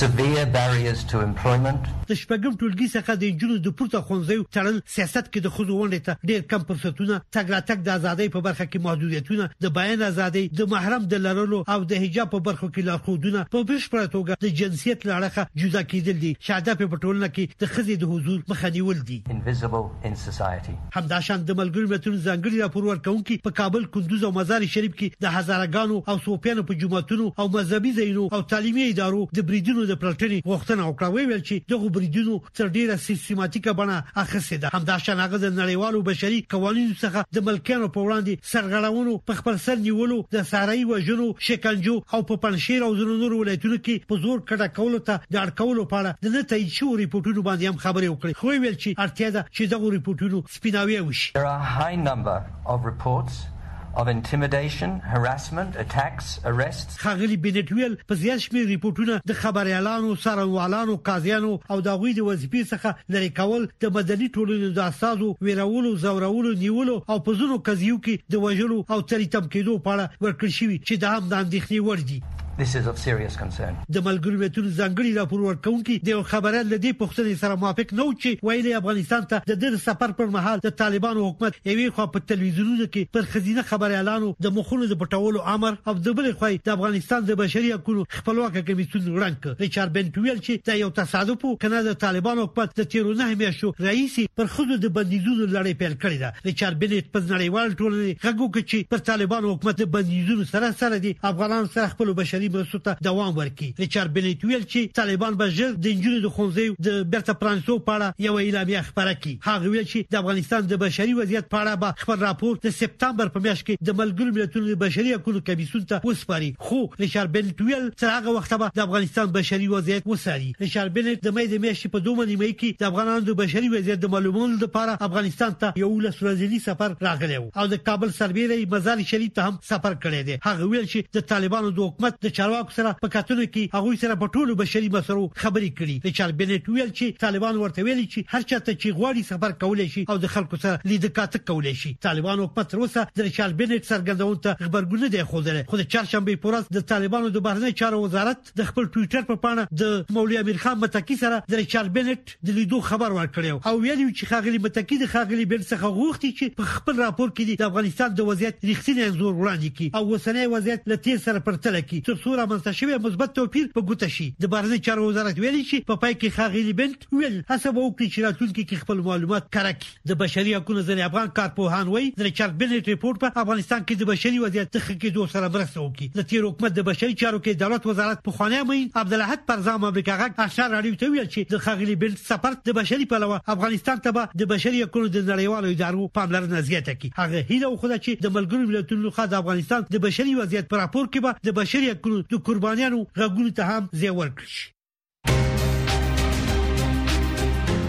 severe 0.00 0.44
barriers 0.58 1.00
to 1.10 1.16
employment 1.30 1.82
د 2.10 2.12
شپږم 2.22 2.52
ټولګي 2.62 2.88
څخه 2.96 3.12
د 3.22 3.24
جنو 3.42 3.56
د 3.64 3.68
پورته 3.80 3.98
خونځیو 4.08 4.44
تړل 4.56 4.76
سیاست 4.96 5.24
کې 5.32 5.38
د 5.42 5.48
خزو 5.54 5.74
ونډه 5.76 6.00
ته 6.06 6.12
ډېر 6.30 6.40
کم 6.52 6.62
فرصتونه 6.70 7.14
تګ 7.36 7.46
تک 7.70 7.78
د 7.84 7.88
ازادۍ 7.98 8.28
په 8.34 8.40
برخه 8.48 8.64
کې 8.70 8.84
محدودیتونه 8.88 9.44
د 9.66 9.72
بیان 9.78 10.02
ازادۍ 10.10 10.44
د 10.60 10.68
محرم 10.74 11.08
د 11.14 11.22
لرلو 11.28 11.60
او 11.76 11.80
د 11.94 12.02
حجاب 12.04 12.32
په 12.34 12.40
برخه 12.50 12.68
کې 12.74 12.86
لارښودونه 12.90 13.46
په 13.56 13.64
بشپړه 13.70 14.06
توګه 14.16 14.42
د 14.44 14.56
جنسیت 14.62 15.06
لړخه 15.10 15.62
جدا 15.64 15.82
کیدل 15.94 16.20
دي 16.26 16.32
شاده 16.50 16.76
په 16.84 17.00
ټولنه 17.04 17.32
کې 17.36 17.64
د 17.64 17.74
خزې 17.74 18.02
د 18.02 18.12
حضور 18.14 18.46
مخنیول 18.54 19.02
دي 19.12 19.20
invisible 19.38 19.86
in 20.10 20.20
society 20.28 20.76
همداشان 21.00 21.48
د 21.52 21.58
ملګرو 21.70 21.88
ملتونو 21.90 22.16
ځانګړي 22.26 22.56
راپور 22.60 22.84
ورکونکي 22.84 23.34
په 23.46 23.50
کابل 23.58 23.84
کندوز 23.96 24.22
او 24.28 24.30
مزار 24.36 24.64
شریف 24.74 24.94
کې 25.00 25.24
د 25.24 25.34
هزارګانو 25.38 25.98
او 26.12 26.14
سوپیانو 26.22 26.62
په 26.70 26.78
جمعتونو 26.82 27.26
او 27.42 27.46
مذهبي 27.56 27.92
ځایونو 27.98 28.24
او 28.38 28.40
تعلیمي 28.52 28.86
ادارو 28.92 29.20
د 29.38 29.44
بریډونو 29.50 29.84
د 29.90 29.98
پلټنې 30.04 30.48
غوښتنه 30.52 30.86
وکړه 30.86 31.10
ویل 31.16 31.44
چې 31.48 31.68
دغه 31.72 31.90
بریډونو 31.96 32.38
تر 32.60 32.72
ډیره 32.76 32.96
سیستماتیکه 33.04 33.76
بڼه 33.82 33.98
اخیستې 34.22 34.64
ده 34.64 34.72
همداشان 34.78 35.22
هغه 35.24 35.40
د 35.44 35.54
نړیوالو 35.60 36.02
بشري 36.10 36.40
قوانینو 36.56 36.96
څخه 37.04 37.38
د 37.38 37.46
ملکیانو 37.50 37.90
په 37.98 38.08
وړاندې 38.08 38.50
سرغړاونو 38.54 39.14
په 39.30 39.40
خپل 39.42 39.62
سر 39.68 39.80
نیولو 39.86 40.18
د 40.38 40.48
ساري 40.54 40.84
وژنو 40.92 41.28
شکنجو 41.50 41.96
او 42.00 42.22
په 42.32 42.42
پنځیر 42.46 42.88
او 42.88 42.90
زرنور 43.02 43.36
ولایتونو 43.38 43.80
کې 43.84 44.10
په 44.12 44.24
زور 44.26 44.42
کډه 44.42 44.76
کول 44.80 44.98
ته 45.10 45.24
د 45.36 45.40
اړکولو 45.44 45.86
په 45.94 46.02
اړه 46.02 46.28
د 46.28 46.36
نه 46.38 46.46
تایید 46.54 46.74
شوی 46.80 46.98
ریپورتونو 47.04 47.48
باندې 47.48 47.72
هم 47.72 47.82
خبرې 47.86 48.12
وکړې 48.12 48.42
خو 48.42 48.52
ویل 48.66 48.76
چې 48.82 49.08
ارتیا 49.08 49.32
ده 49.38 49.46
چې 49.56 49.72
دغه 49.76 49.96
ریپورتونو 49.98 50.44
سپیناوي 50.58 51.00
وشي 51.06 51.48
high 51.60 51.94
number 51.96 52.44
of 52.66 52.84
reports 52.84 53.46
of 53.94 54.06
intimidation, 54.08 54.90
harassment, 55.00 55.74
attacks, 55.76 56.38
arrests. 56.44 56.96
خغلی 56.98 57.36
بنټ 57.36 57.72
ویل 57.72 57.96
په 58.08 58.14
زیات 58.14 58.38
شمېر 58.40 58.66
ریپورتونه 58.66 59.20
د 59.28 59.32
خبريالانو 59.42 60.14
سروالانو 60.24 60.96
قاضیانو 61.08 61.50
او 61.70 61.80
د 61.86 61.98
غوي 62.02 62.12
د 62.18 62.28
وظیفې 62.28 62.62
څخه 62.72 62.94
لري 63.16 63.30
کول 63.40 63.66
د 63.84 63.94
مدني 63.96 64.28
ټولنې 64.36 64.70
د 64.80 64.82
اساسو 64.84 65.34
ویرولو 65.48 65.94
زورولو 66.06 66.52
نیولو 66.64 66.96
او 67.14 67.18
په 67.28 67.38
زونو 67.42 67.58
قضیو 67.70 67.98
کې 68.04 68.34
د 68.36 68.44
وژلو 68.46 68.80
او 68.96 69.00
تری 69.14 69.28
تم 69.36 69.50
کېدو 69.54 69.78
په 69.86 69.96
اړه 69.96 70.26
ورکړ 70.26 70.56
شوی 70.58 70.78
چې 70.84 71.04
د 71.04 71.16
هم 71.16 71.32
د 71.32 71.40
اندېښنې 71.44 71.80
وړ 71.88 72.12
دي 72.12 72.20
this 72.60 72.74
is 72.74 72.86
of 72.90 72.96
serious 73.04 73.34
concern 73.42 73.74
د 73.96 74.00
ملګرو 74.08 74.38
ملتونو 74.40 74.70
ځانګړي 74.78 75.12
راپور 75.18 75.42
ورکونکي 75.42 75.94
د 76.08 76.24
خبره 76.30 76.58
لدی 76.72 76.90
پښتنې 77.02 77.36
سره 77.44 77.56
موافق 77.62 77.92
نو 78.00 78.04
چې 78.22 78.48
ویلي 78.48 78.74
افغانستان 78.78 79.22
ته 79.30 79.46
د 79.50 79.56
دې 79.62 79.78
سفر 79.84 80.12
پر 80.18 80.26
مهال 80.34 80.62
د 80.66 80.74
طالبانو 80.80 81.22
حکومت 81.28 81.56
یوې 81.70 81.86
خو 81.98 82.06
په 82.16 82.26
تلویزیونونو 82.32 82.88
کې 82.96 83.16
پر 83.18 83.28
خزینه 83.34 83.64
خبر 83.70 83.94
اعلان 84.00 84.26
د 84.48 84.52
مخونو 84.58 84.88
د 84.90 84.98
پټولو 85.04 85.44
امر 85.54 85.78
او 85.92 85.94
د 86.08 86.16
بل 86.20 86.28
خو 86.42 86.50
د 86.68 86.74
افغانستان 86.74 87.26
د 87.30 87.38
بشري 87.42 87.70
حقوقو 87.76 88.04
خپلواک 88.18 88.60
کمیسیون 88.72 89.08
رنګ 89.24 89.64
ریچارډ 89.64 89.88
بنټویل 89.96 90.44
چې 90.48 90.70
دا 90.70 90.78
یو 90.82 90.90
تصادف 91.00 91.48
کنه 91.64 91.82
د 91.88 91.98
طالبانو 92.04 92.46
حکومت 92.48 92.76
د 92.82 92.90
13 92.98 93.34
میاشتو 93.44 93.72
رئیس 93.88 94.18
پر 94.42 94.52
خودو 94.58 94.80
د 94.84 94.94
بندیزونو 95.00 95.48
لړۍ 95.54 95.80
پیل 95.84 95.96
کړې 95.96 96.20
ده 96.26 96.52
ریچارډ 96.52 96.84
بنټ 96.84 97.10
په 97.16 97.24
نړیوال 97.30 97.74
ټولنې 97.78 98.28
غږو 98.28 98.52
کوي 98.52 98.66
چې 98.68 98.94
پر 98.94 99.06
طالبانو 99.10 99.56
حکومت 99.56 99.82
د 99.84 99.90
بندیزونو 99.98 100.48
سره 100.54 100.72
سره 100.84 101.02
دي 101.08 101.16
افغانان 101.32 101.72
سره 101.78 101.92
خپل 101.96 102.10
بشري 102.22 102.48
بهرنۍ 102.50 102.56
مرستو 102.60 102.78
ته 102.78 102.96
دوام 103.06 103.34
ورکړي 103.36 103.70
ریچارډ 103.84 104.10
بنټ 104.16 104.44
ویل 104.48 104.64
چې 104.64 104.94
طالبان 105.00 105.38
به 105.42 105.54
ژر 105.58 105.74
د 105.86 105.94
انجونو 105.96 106.20
د 106.26 106.32
خونځې 106.36 106.84
د 106.88 107.02
بیرته 107.14 107.38
پرانسو 107.44 107.76
پاړه 107.90 108.26
یو 108.26 108.34
اعلامیه 108.42 108.82
خبره 108.88 109.14
کړي 109.20 109.34
هغه 109.48 109.72
ویل 109.74 109.86
چې 109.92 110.14
د 110.14 110.20
افغانستان 110.22 110.68
د 110.72 110.80
بشري 110.84 111.14
وضعیت 111.20 111.48
پاړه 111.54 111.82
به 111.84 112.04
خپل 112.04 112.22
راپور 112.26 112.60
د 112.66 112.74
سپتمبر 112.78 113.32
په 113.36 113.44
میاشت 113.46 113.64
کې 113.66 113.90
د 113.90 113.98
ملګرو 114.02 114.36
ملتونو 114.38 114.68
د 114.72 114.80
بشري 114.84 115.14
حقوقو 115.18 115.42
کمیسیون 115.50 115.86
ته 115.94 116.02
وسپاري 116.10 116.50
خو 116.68 116.80
ریچارډ 116.80 117.36
بنټ 117.38 117.64
ویل 117.68 117.86
چې 117.88 118.14
هغه 118.16 118.36
وخت 118.38 118.54
به 118.64 118.76
د 118.80 118.86
افغانستان 118.86 119.32
بشري 119.38 119.68
وضعیت 119.74 120.08
وساري 120.14 120.50
ریچارډ 120.64 120.90
بنټ 120.98 121.24
د 121.26 121.36
مې 121.36 121.54
د 121.54 121.64
میاشتې 121.64 121.96
په 121.96 122.06
دوه 122.08 122.28
نیمه 122.32 122.50
کې 122.54 122.84
د 122.84 122.90
افغانانو 122.92 123.26
د 123.30 123.38
بشري 123.42 123.72
وضعیت 123.76 124.02
د 124.06 124.14
معلومولو 124.16 124.60
لپاره 124.64 125.08
افغانستان 125.08 125.56
ته 125.64 125.82
یو 125.84 125.92
لسرزلی 126.08 126.60
سفر 126.68 126.96
راغلی 127.08 127.40
او 127.44 127.64
د 127.74 127.82
کابل 127.90 128.14
سربېره 128.20 128.70
مزار 128.76 129.06
شریف 129.14 129.32
ته 129.40 129.50
هم 129.50 129.56
سفر 129.72 129.96
کړی 130.04 130.28
دی 130.30 130.40
هغه 130.50 130.68
ویل 130.74 130.86
چې 130.92 131.18
د 131.20 131.26
طالبانو 131.34 131.72
د 131.80 131.86
حکومت 131.90 132.18
د 132.28 132.32
چارواکو 132.40 132.72
سره 132.76 132.90
په 133.04 133.08
کتلو 133.14 133.44
کې 133.54 133.76
هغه 133.78 133.96
سره 134.02 134.14
په 134.20 134.32
ټولو 134.34 134.52
بشري 134.58 134.88
مسرو 134.92 135.22
خبرې 135.42 135.70
کړې 135.78 135.96
ریچارډ 136.08 136.34
بنټ 136.42 136.68
ویل 136.74 136.92
چې 136.98 137.18
طالبان 137.24 137.56
ورته 137.62 137.80
ویل 137.88 137.98
چې 138.12 138.20
هر 138.34 138.42
چاته 138.52 138.72
چې 138.82 139.00
غواړي 139.00 139.24
سفر 139.30 139.54
کولای 139.64 139.88
شي 139.94 140.04
او 140.12 140.16
د 140.22 140.30
خلکو 140.34 140.60
سره 140.62 140.88
لید 140.92 141.04
کاته 141.18 141.40
کولای 141.50 141.74
شي 141.80 141.90
طالبانو 142.06 142.46
په 142.58 142.64
تر 142.70 142.80
اوسه 142.84 143.02
د 143.16 143.20
ریچارډ 143.26 143.58
بنټ 143.58 143.90
سرګردون 143.92 144.38
ته 144.46 144.62
خبرګون 144.62 145.12
دی 145.16 145.24
خو 145.32 145.42
دره 145.48 145.64
خو 145.72 145.80
د 145.80 145.88
چړشمبه 145.94 146.40
پورز 146.46 146.70
د 146.78 146.86
طالبانو 146.94 147.32
د 147.34 147.44
بهرنی 147.48 147.74
چارو 147.82 148.00
وزارت 148.06 148.50
د 148.62 148.70
خپل 148.70 148.88
ټوئیټر 148.96 149.28
په 149.32 149.42
پاڼه 149.44 149.82
د 149.84 150.16
مولوی 150.18 150.40
امیر 150.44 150.62
خان 150.64 150.80
متکی 150.86 151.18
سره 151.24 151.42
د 151.56 151.60
ریچارډ 151.62 151.96
بنټ 151.98 152.34
د 152.50 152.58
لیدو 152.60 152.80
خبر 152.88 153.16
ورکړیو 153.18 153.60
او 153.72 153.74
ویل 153.84 154.02
چې 154.06 154.32
خاغلی 154.32 154.62
متکی 154.70 155.00
د 155.04 155.12
خاغلی 155.16 155.46
بل 155.52 155.62
څخه 155.68 155.92
غوښتي 156.00 156.30
چې 156.40 156.56
په 156.62 156.72
خپل 156.78 157.04
راپور 157.06 157.36
کې 157.36 157.62
د 157.64 157.70
افغانستان 157.70 158.18
د 158.22 158.32
وضعیت 158.32 158.66
ریښتینی 158.72 159.06
انزور 159.12 159.34
وړاندې 159.34 159.78
کړي 159.78 159.88
او 159.98 160.04
وسنۍ 160.16 160.50
وضعیت 160.58 160.90
لته 160.94 161.22
سره 161.28 161.46
پرتل 161.52 161.80
کړي 161.92 162.18
ترڅو 162.22 162.36
رامنځته 162.38 162.72
شوی 162.78 162.96
مثبت 163.02 163.30
توپیر 163.36 163.66
په 163.76 163.84
ګوته 163.88 164.08
شي 164.14 164.24
د 164.44 164.48
بارني 164.54 164.78
چارو 164.86 165.04
وزارت 165.08 165.38
ویلي 165.42 165.60
چې 165.66 165.84
په 165.90 166.00
پای 166.00 166.14
کې 166.14 166.32
خاغلی 166.38 166.72
بنت 166.80 167.04
ویل 167.18 167.36
حسب 167.50 167.78
وکړي 167.80 168.14
چې 168.14 168.26
راتلونکي 168.26 168.64
کې 168.64 168.82
خپل 168.82 168.98
معلومات 169.06 169.46
کارک 169.56 169.86
د 170.10 170.18
بشري 170.22 170.54
حقوقو 170.56 170.76
ځنې 170.88 171.06
افغان 171.10 171.30
کارپوهان 171.38 171.92
وایي 171.92 172.10
د 172.22 172.26
ریچارډ 172.28 172.58
بنت 172.62 172.90
ریپورت 172.92 173.22
په 173.22 173.42
افغانستان 173.44 173.84
کې 173.86 174.00
د 174.02 174.10
بشري 174.10 174.42
وضعیت 174.42 174.72
څخه 174.76 174.98
کې 175.04 175.16
دوه 175.18 175.34
سره 175.36 175.52
برسه 175.56 175.84
وکړي 175.86 176.20
د 176.20 176.28
تیر 176.32 176.44
حکومت 176.48 176.76
د 176.80 176.86
بشري 176.90 177.16
چارو 177.22 177.40
کې 177.44 177.62
دولت 177.64 177.88
وزارت 177.92 178.22
په 178.28 178.36
خانه 178.40 178.60
مې 178.70 179.00
عبد 179.04 179.16
الحد 179.20 179.44
پرزام 179.52 179.88
امریکا 179.90 180.18
غاټ 180.22 180.46
اشار 180.48 180.76
اړیو 180.80 181.00
ته 181.04 181.10
ویل 181.16 181.28
چې 181.28 181.56
د 181.56 181.64
خاغلی 181.68 181.96
بنت 182.04 182.22
سفر 182.26 182.58
د 182.70 182.78
بشري 182.80 183.08
پلوه 183.14 183.40
افغانستان 183.56 184.04
ته 184.08 184.26
د 184.44 184.50
بشري 184.54 184.84
حقوقو 184.84 185.14
د 185.18 185.26
نړیوالو 185.30 185.72
ادارو 185.78 186.10
پاملرنه 186.20 186.64
زیاته 186.70 186.98
کی 187.04 187.12
هغه 187.22 187.44
هیله 187.54 187.74
خو 187.80 187.92
چې 187.94 188.28
د 188.28 188.36
ملګرو 188.38 188.74
ملتونو 188.74 189.16
خاص 189.20 189.38
افغانستان 189.42 189.90
د 189.98 190.04
بشري 190.08 190.38
وضعیت 190.42 190.70
پر 190.74 190.84
راپور 190.86 191.10
کې 191.10 191.28
به 191.28 191.50
د 191.50 191.58
بشري 191.62 191.90
حقوقو 191.90 192.08
کړو 192.12 192.24
د 192.30 192.34
قربانيانو 192.46 192.98
غږونو 193.18 193.50
ته 193.56 193.62
هم 193.70 193.84
ځای 194.00 194.12
ورکړي 194.20 194.48
شي 194.56 194.66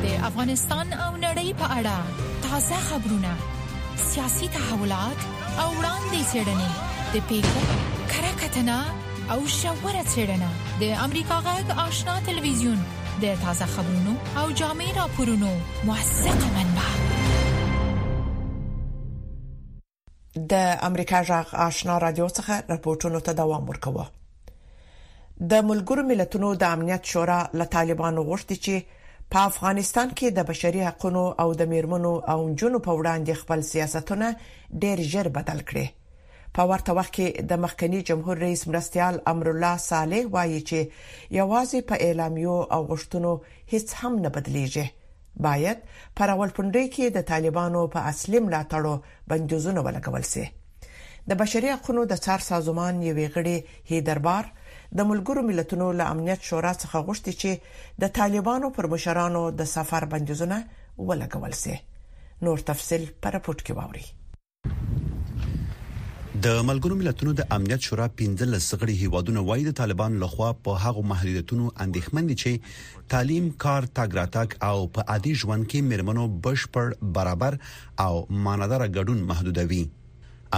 د 0.04 0.08
افغانستان 0.30 0.88
او 1.06 1.12
نړۍ 1.26 1.50
په 1.62 1.68
اړه 1.78 1.96
تازه 2.48 2.78
خبرونه 2.90 3.32
سیاسي 4.12 4.48
تحولات 4.58 5.20
او 5.62 5.68
وړاندې 5.80 6.20
څرګندې 6.32 6.70
د 7.14 7.16
پیښو 7.30 7.64
کره 8.14 8.32
کتنه 8.42 8.78
او 9.32 9.40
شاوره 9.60 10.04
څرګندنه 10.14 10.50
د 10.84 11.00
امریکا 11.06 11.38
غږ 11.48 11.66
آشنا 11.88 12.16
ټلویزیون 12.26 12.80
د 13.24 13.42
تازه 13.48 13.66
خبرونو 13.76 14.14
او 14.44 14.46
جامع 14.62 14.90
راپورونو 15.02 15.52
موثقه 15.90 16.48
منبع 16.60 16.90
د 20.36 20.54
امریکا 20.88 21.20
جغ 21.28 21.54
آشنا 21.68 21.98
رادیو 22.04 22.26
څخه 22.38 22.56
راپورټونو 22.74 23.20
ته 23.28 23.32
دوام 23.42 23.64
ورکوه 23.72 24.04
د 25.54 25.66
ملګرو 25.70 26.02
ملتونو 26.12 26.50
د 26.62 26.76
امنیت 26.76 27.04
شورا 27.14 27.40
له 27.62 27.66
طالبانو 27.76 28.22
غوښتي 28.30 28.58
چې 28.68 28.76
په 29.36 29.40
افغانستان 29.50 30.08
کې 30.18 30.28
د 30.38 30.48
بشري 30.52 30.82
حقوقو 30.90 31.24
او 31.46 31.48
د 31.64 31.70
میرمنو 31.74 32.14
او 32.36 32.38
جنو 32.62 32.80
په 32.88 32.92
وړاندې 33.02 33.34
خپل 33.42 33.60
سیاستونه 33.72 34.28
ډېر 34.82 34.98
ژر 35.16 35.28
بدل 35.40 35.60
کړي 35.70 35.88
په 36.60 36.68
ورته 36.72 36.92
وخت 37.00 37.14
کې 37.20 37.28
د 37.52 37.64
مخکنی 37.66 38.00
جمهور 38.12 38.36
رئیس 38.46 38.62
مرستيال 38.70 39.16
امر 39.34 39.46
الله 39.56 39.78
صالح 39.90 40.24
وایي 40.40 40.62
چې 40.72 40.80
یوازې 41.42 41.80
په 41.94 42.10
اعلامیو 42.10 42.58
او 42.78 42.82
غشتونو 42.96 43.34
هیڅ 43.74 43.88
هم 44.04 44.14
نه 44.28 44.36
بدلیږي 44.40 44.86
باید 45.40 45.78
په 46.16 46.22
راولپنډي 46.30 46.86
کې 46.94 47.06
د 47.12 47.20
طالبانو 47.30 47.82
په 47.94 48.00
اصلي 48.12 48.40
ملاتړو 48.46 48.96
بندیزونه 49.30 49.80
ولګول 49.88 50.24
شي 50.34 50.46
د 51.30 51.36
بشري 51.42 51.70
حقوقو 51.76 52.04
د 52.08 52.14
څار 52.24 52.40
سازمان 52.50 52.96
یو 53.08 53.16
غړي 53.36 53.58
هیدربار 53.92 54.46
د 54.98 55.04
ملګرو 55.10 55.42
ملتونو 55.50 55.88
له 56.00 56.04
امنیت 56.14 56.42
شورا 56.48 56.74
څخه 56.82 56.98
غوښتي 57.08 57.34
چې 57.42 57.52
د 58.02 58.14
طالبانو 58.20 58.68
پر 58.76 58.86
مشرانو 58.96 59.44
د 59.52 59.62
سفر 59.76 60.04
بندیزونه 60.12 60.58
ولګول 61.08 61.54
شي 61.64 61.76
نور 62.48 62.60
تفصيل 62.72 63.04
پر 63.22 63.32
راپورټ 63.38 63.60
کې 63.66 63.74
ووري 63.78 64.06
د 66.44 66.52
ملګرو 66.68 66.96
ملتونو 67.00 67.32
د 67.40 67.46
امنیت 67.56 67.82
شورا 67.88 68.06
15 68.20 68.54
سغړي 68.68 68.94
هیوادونه 69.02 69.42
وایي 69.48 69.64
د 69.68 69.76
طالبان 69.80 70.14
لخوا 70.22 70.48
په 70.68 70.82
هغو 70.84 71.02
محدودیتونو 71.10 71.66
اندېښمن 71.86 72.30
دي 72.30 72.36
چې 72.44 73.08
تعلیم 73.14 73.50
کار 73.64 73.88
تاګراتک 74.00 74.54
او 74.68 74.78
په 74.98 75.06
عادي 75.16 75.34
ژوند 75.42 75.66
کې 75.66 75.88
مرمنو 75.92 76.24
بشپړ 76.48 76.96
برابر 77.18 77.58
او 78.08 78.14
ماندار 78.48 78.86
غډون 78.98 79.22
محدودوي 79.32 79.80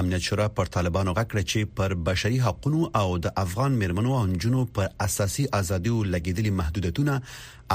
امنیت 0.01 0.25
شورا 0.27 0.47
پر 0.61 0.71
طالبانو 0.77 1.15
غکړه 1.21 1.53
چې 1.53 1.75
پر 1.81 1.95
بشري 2.11 2.39
حقوقو 2.49 2.83
او 3.01 3.07
د 3.29 3.37
افغان 3.45 3.77
مرمنو 3.85 4.15
او 4.19 4.23
جنونو 4.45 4.67
پر 4.77 4.93
اساسي 5.07 5.47
ازادي 5.61 5.95
او 5.97 6.03
لګیدلي 6.17 6.57
محدودیتونه 6.61 7.17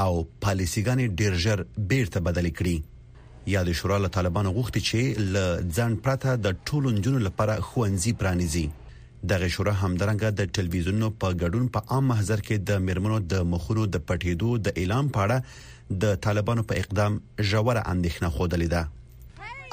او 0.05 0.11
پالیسیګان 0.45 1.19
ډیرجر 1.23 1.65
بیرته 1.93 2.27
بدل 2.29 2.49
کړي 2.61 2.97
یا 3.53 3.63
د 3.63 3.71
شورا 3.79 3.97
له 4.03 4.07
طالبانو 4.17 4.51
غوښتي 4.57 4.81
چې 4.89 5.29
ل 5.35 5.69
ځان 5.77 5.95
پراته 6.07 6.33
د 6.45 6.57
ټولو 6.69 6.91
نجونو 6.97 7.19
لپاره 7.27 7.61
خوانزي 7.69 8.13
پرانیزي 8.21 8.63
دغه 9.31 9.47
شورا 9.55 9.73
همدارنګه 9.79 10.31
د 10.39 10.51
ټلویزیونو 10.57 11.09
په 11.23 11.35
ګډون 11.43 11.67
په 11.77 11.95
عام 11.95 12.05
محضر 12.11 12.43
کې 12.47 12.67
د 12.71 12.83
مرمنو 12.89 13.19
د 13.33 13.47
مخورو 13.53 13.85
د 13.95 14.03
پټېدو 14.09 14.51
د 14.67 14.79
اعلان 14.83 15.09
پاړه 15.17 15.97
د 16.05 16.19
طالبانو 16.27 16.65
په 16.71 16.83
اقدام 16.83 17.19
ژوره 17.51 17.83
اندېښنه 17.93 18.31
خوده 18.37 18.69
ده 18.75 18.85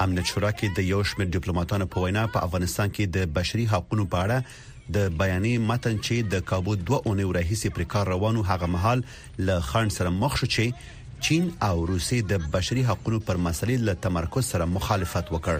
امن 0.05 0.19
شورا 0.31 0.49
کې 0.57 0.75
د 0.79 0.89
یو 0.93 1.03
شمېر 1.11 1.27
ډیپلوماټانو 1.35 1.85
په 1.93 2.01
وینا 2.05 2.25
په 2.33 2.41
افغانستان 2.47 2.91
کې 2.95 3.13
د 3.17 3.31
بشري 3.37 3.65
حقوقو 3.75 4.07
په 4.15 4.23
اړه 4.25 4.65
د 4.97 5.15
بیانې 5.21 5.67
متن 5.69 5.95
چې 6.01 6.27
د 6.33 6.43
کابو 6.49 6.75
دوه 6.89 6.99
اونۍ 6.99 7.31
راهیسې 7.37 7.77
پر 7.77 7.87
کار 7.93 8.11
روانو 8.15 8.43
هغه 8.51 8.69
محل 8.75 9.01
ل 9.47 9.57
خان 9.71 9.89
سره 9.99 10.13
مخ 10.19 10.37
شو 10.41 10.49
چې 10.57 10.95
چین 11.25 11.49
او 11.67 11.85
روسي 11.87 12.17
د 12.31 12.37
بشري 12.55 12.81
حقوقو 12.87 13.19
پر 13.27 13.37
مسلې 13.45 13.75
له 13.85 13.93
تمرکز 14.01 14.49
سره 14.53 14.65
مخالفت 14.73 15.31
وکړ 15.35 15.55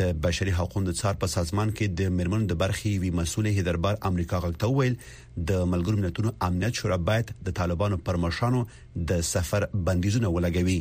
د 0.00 0.10
بشري 0.26 0.52
حقوقو 0.58 0.80
د 0.86 0.90
څار 1.00 1.14
په 1.24 1.32
سازمان 1.34 1.72
کې 1.78 1.86
د 2.00 2.12
مرمنو 2.18 2.46
د 2.52 2.54
برخي 2.62 2.92
وی 3.02 3.10
مسول 3.18 3.46
هیدربار 3.58 3.96
امریکا 4.10 4.36
غلطه 4.44 4.68
ویل 4.78 4.94
د 5.50 5.68
ملګرو 5.72 5.96
ملتونو 6.04 6.30
امنیت 6.48 6.72
شورا 6.80 6.98
باید 7.10 7.26
د 7.48 7.50
طالبانو 7.60 7.96
پر 8.08 8.16
مشانو 8.24 8.60
د 9.12 9.22
سفر 9.30 9.62
بندیزونه 9.88 10.28
ولګوي 10.36 10.78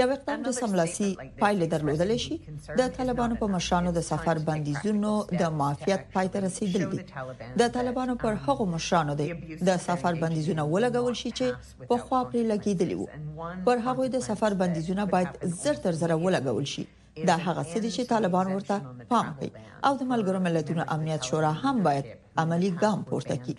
یو 0.00 0.06
وختام 0.10 0.38
چې 0.46 0.50
سملاسي 0.62 1.08
پایلې 1.42 1.66
درلودل 1.74 2.10
شي 2.24 2.36
د 2.80 2.90
طالبانو 2.96 3.34
په 3.42 3.46
مشانو 3.54 3.90
د 3.98 4.04
سفر 4.10 4.38
بندیزونو 4.48 5.12
د 5.42 5.54
معافیت 5.60 6.02
پای 6.16 6.28
ته 6.34 6.44
رسیدل 6.46 6.84
دي 6.94 7.04
د 7.60 7.72
طالبانو 7.76 8.14
پر 8.24 8.36
هغو 8.48 8.66
مشانو 8.74 9.14
دي 9.20 9.28
د 9.68 9.70
سفر 9.88 10.12
بندیزونه 10.24 10.66
ولګول 10.74 11.14
شي 11.22 11.30
چې 11.38 11.88
په 11.88 11.98
خوا 12.02 12.20
پرې 12.30 12.42
لګیدلی 12.52 12.94
وو 12.94 13.08
پر 13.68 13.76
هغه 13.86 14.08
د 14.16 14.24
سفر 14.30 14.54
بندیزونه 14.64 15.04
باید 15.14 15.38
زر 15.62 15.74
تر 15.86 15.92
زر 16.02 16.14
ولګول 16.24 16.64
شي 16.74 16.84
دا 17.30 17.36
هغه 17.46 17.62
څه 17.72 17.78
دي 17.84 17.90
چې 17.96 18.00
طالبان 18.14 18.52
ورته 18.52 18.78
پام 19.14 19.32
کوي 19.38 19.50
او 19.86 19.96
د 19.96 20.02
ملګرو 20.12 20.40
ملتونو 20.48 20.84
امنیت 20.96 21.22
شورا 21.30 21.52
هم 21.64 21.82
باید 21.88 22.04
عملی 22.44 22.70
ګام 22.84 22.98
پورته 23.10 23.36
کړي 23.46 23.56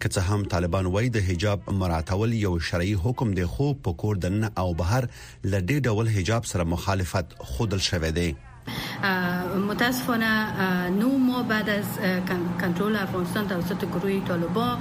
که 0.00 0.08
څه 0.08 0.20
هم 0.34 0.42
طالبان 0.52 0.86
وایي 0.92 1.08
د 1.16 1.24
حجاب 1.30 1.66
مراتول 1.80 2.32
یو 2.42 2.52
شرعي 2.68 2.92
حکم 3.06 3.34
دی 3.38 3.44
خو 3.56 3.66
په 3.88 3.92
کور 4.04 4.16
دننه 4.24 4.50
او 4.64 4.68
بهر 4.82 5.04
لډې 5.44 5.76
ډول 5.90 6.08
حجاب 6.18 6.44
سره 6.52 6.64
مخالفت 6.74 7.26
خودل 7.50 7.80
شوې 7.88 8.10
ده 8.18 8.34
متاسفانه 9.68 10.26
نو 10.90 11.18
ما 11.18 11.42
بعد 11.42 11.70
از 11.70 11.84
کنترل 12.60 12.96
افغانستان 12.96 13.48
توسط 13.48 13.84
گروه 13.84 14.24
طالبا 14.28 14.76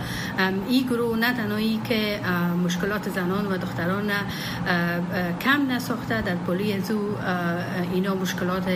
این 0.68 0.88
گروه 0.88 1.18
نه 1.18 1.34
تنهایی 1.34 1.82
که 1.90 2.20
مشکلات 2.66 3.10
زنان 3.10 3.46
و 3.48 3.58
دختران 3.58 4.12
کم 5.42 5.72
نساخته 5.72 6.22
در 6.22 6.36
پلی 6.36 6.74
ازو 6.74 7.00
اینا 7.94 8.16
مشکلات 8.16 8.68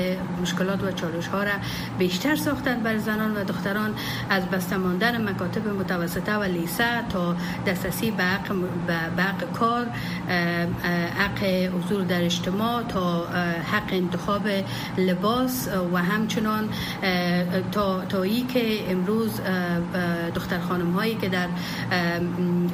مشکلات 0.42 0.84
و 0.84 0.92
چالش 0.92 1.28
ها 1.28 1.44
را 1.44 1.52
بیشتر 2.00 2.36
ساختند 2.36 2.84
بر 2.84 2.98
زنان 2.98 3.36
و 3.38 3.44
دختران 3.44 3.94
از 4.30 4.46
بسته 4.46 4.78
ماندن 4.78 5.30
مکاتب 5.30 5.68
متوسطه 5.68 6.36
و 6.36 6.44
لیسه 6.44 7.02
تا 7.10 7.36
دسترسی 7.68 8.12
به 8.12 8.24
حق, 8.24 8.54
به 9.16 9.24
حق 9.24 9.52
کار 9.52 9.86
حق 11.20 11.44
حضور 11.44 12.02
در 12.04 12.26
اجتماع 12.26 12.84
تا 12.84 13.28
حق 13.72 13.88
انتخاب 13.92 14.48
لباس 14.98 15.33
لباس 15.34 15.68
و 15.94 15.98
همچنان 15.98 16.70
تا, 17.72 18.06
تا 18.06 18.24
ای 18.24 18.42
که 18.42 18.92
امروز 18.92 19.32
دختر 20.36 20.60
خانم 20.60 20.94
هایی 20.94 21.16
که 21.16 21.30
در 21.30 21.48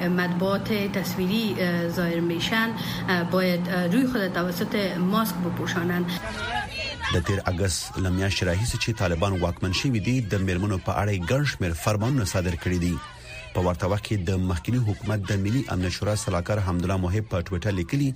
مطبوعات 0.07 0.73
تصویری 0.73 1.55
ظاهر 1.87 2.19
میشن 2.19 2.69
باید 3.31 3.69
روی 3.69 4.07
خود 4.07 4.27
توسط 4.27 4.75
ماسک 4.97 5.35
بپوشانند 5.35 6.05
د 7.13 7.25
13 7.27 7.41
اگست 7.45 7.97
لمیاش 7.99 8.43
راهیسه 8.43 8.77
چې 8.77 8.89
طالبان 8.99 9.39
واکمن 9.39 9.71
شوي 9.73 9.99
دي 9.99 10.21
د 10.21 10.35
مرمنو 10.35 10.77
په 10.77 10.91
اړه 10.91 11.27
ګڼ 11.31 11.45
شمېر 11.51 11.73
فرمانونه 11.73 12.25
صادر 12.25 12.55
کړي 12.55 12.77
دي 12.85 12.97
په 13.53 13.62
ورته 13.65 13.88
وخت 13.91 14.06
کې 14.08 14.18
د 14.29 14.41
مخکنی 14.50 14.79
حکومت 14.88 15.24
د 15.29 15.39
ملي 15.44 15.62
امن 15.75 15.94
شورا 15.96 16.13
سلاکار 16.24 16.60
حمدالله 16.65 16.98
موهب 17.06 17.29
په 17.29 17.46
ټوئیټر 17.48 17.75
لیکلي 17.77 18.10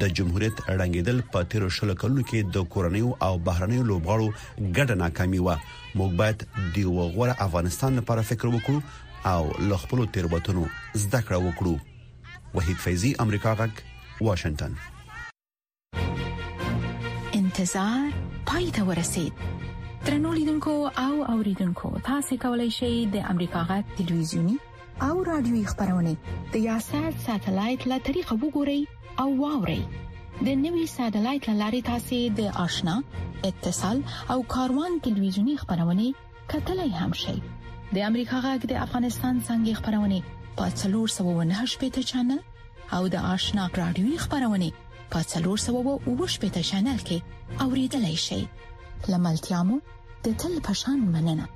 د 0.00 0.14
جمهوریت 0.18 0.62
اړنګیدل 0.64 1.20
په 1.36 1.50
تیر 1.52 1.66
شل 1.76 1.92
کلونو 2.02 2.24
کې 2.24 2.56
د 2.56 2.66
کورنیو 2.76 3.12
او 3.26 3.32
بهرنیو 3.48 3.86
لوبغاړو 3.90 4.32
ګډه 4.78 4.96
ناکامي 5.02 5.42
و 5.44 5.54
موږ 6.00 6.16
باید 6.22 6.42
د 6.78 6.88
وغوره 6.98 7.36
افغانستان 7.48 8.00
لپاره 8.00 8.26
فکر 8.32 8.52
وکړو 8.54 8.80
او 9.34 9.68
له 9.70 9.78
خپل 9.84 10.02
تیروتنو 10.16 10.66
زده 11.04 11.22
کړه 11.30 11.46
وکړو 11.46 12.58
وحید 12.60 12.82
فیضی 12.86 13.12
امریکا 13.26 13.54
غک 13.62 13.82
واشنگتن 14.30 14.74
انتظار 17.42 18.10
پای 18.50 18.68
ته 18.80 18.90
ورسید 18.90 19.44
ترنو 20.04 20.32
لیدونکو 20.40 20.76
او 21.06 21.22
اوریدونکو 21.36 21.94
تاسو 22.10 22.40
کولی 22.48 22.70
شئ 22.80 22.92
د 23.16 23.24
امریکا 23.36 23.66
غا 23.70 23.80
تلویزیونی 23.96 24.60
او 25.02 25.24
رادیوي 25.24 25.64
خبرونه 25.64 26.10
د 26.52 26.56
یاسر 26.68 27.06
ساتلایت 27.26 27.82
له 27.92 27.96
طریقه 28.08 28.34
وګورئ 28.42 28.80
او 29.22 29.28
واورئ 29.42 29.82
د 30.48 30.58
نوي 30.64 30.84
ساتلایت 30.96 31.44
لارې 31.60 31.80
تاسې 31.90 32.20
د 32.38 32.40
آشنا 32.64 32.94
اتصال 33.48 33.98
او 34.34 34.38
کاروان 34.54 34.92
ټلویزیونی 35.06 35.54
خبرونه 35.62 36.06
کتلای 36.52 36.90
هم 37.00 37.12
شئ 37.22 37.34
د 37.40 37.96
امریکا 38.10 38.36
غږ 38.46 38.60
د 38.72 38.78
افغانستان 38.84 39.34
څنګه 39.48 39.72
خبرونه 39.78 40.18
پاتلور 40.62 41.06
798 41.16 41.82
پټا 41.82 42.02
چنل 42.12 42.40
او 42.98 43.02
د 43.14 43.28
آشنا 43.34 43.64
رادیوي 43.82 44.16
خبرونه 44.26 44.68
پاتلور 45.16 45.56
798 45.66 46.42
پټا 46.44 46.62
چنل 46.70 46.98
کې 47.10 47.62
اوریدلای 47.66 48.16
شئ 48.28 48.42
لملتیا 49.12 49.60
مو 49.68 49.76
د 50.24 50.26
تل 50.46 50.54
پشان 50.70 50.98
مننه 51.18 51.46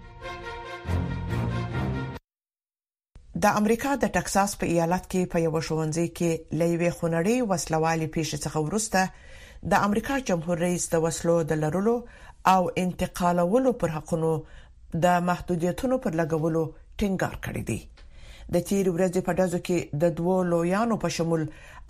د 3.44 3.56
امریکا 3.58 3.90
د 4.02 4.08
ټکساس 4.16 4.52
په 4.60 4.66
ایالت 4.72 5.06
کې 5.12 5.30
په 5.32 5.40
یو 5.44 5.60
شونځي 5.68 6.06
کې 6.18 6.30
لوی 6.60 6.90
خنړی 6.98 7.36
وسلوالي 7.50 8.06
پیښه 8.14 8.36
څخه 8.44 8.58
ورسته 8.66 9.02
د 9.72 9.82
امریکا 9.86 10.14
جمهور 10.28 10.62
رئیس 10.66 10.84
د 10.92 11.02
وسلو 11.04 11.34
د 11.50 11.58
لرلو 11.64 11.94
او 12.54 12.62
انتقالولو 12.82 13.72
پر 13.82 13.88
حقونو 13.96 14.30
د 15.04 15.18
محدودیتونو 15.28 15.94
پر 16.06 16.12
لګولو 16.20 16.62
ټینګار 16.98 17.34
کړی 17.44 17.62
دی 17.70 17.78
د 18.56 18.64
تیر 18.70 18.86
ورځې 18.96 19.20
په 19.28 19.32
دازو 19.40 19.60
کې 19.66 19.78
د 20.04 20.14
دوو 20.20 20.36
لویانو 20.52 20.94
په 21.02 21.08
شمول 21.16 21.44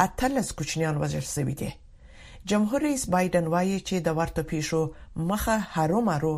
اتلس 0.06 0.48
کوچنیان 0.62 0.94
وژل 1.04 1.22
شوي 1.34 1.54
دي 1.60 1.68
جمهور 2.54 2.80
رئیس 2.88 3.04
بایدن 3.16 3.52
وایي 3.54 3.78
چې 3.88 3.96
د 4.08 4.18
ورته 4.22 4.48
پیښو 4.54 5.30
مخه 5.32 5.56
هرومرو 5.76 6.34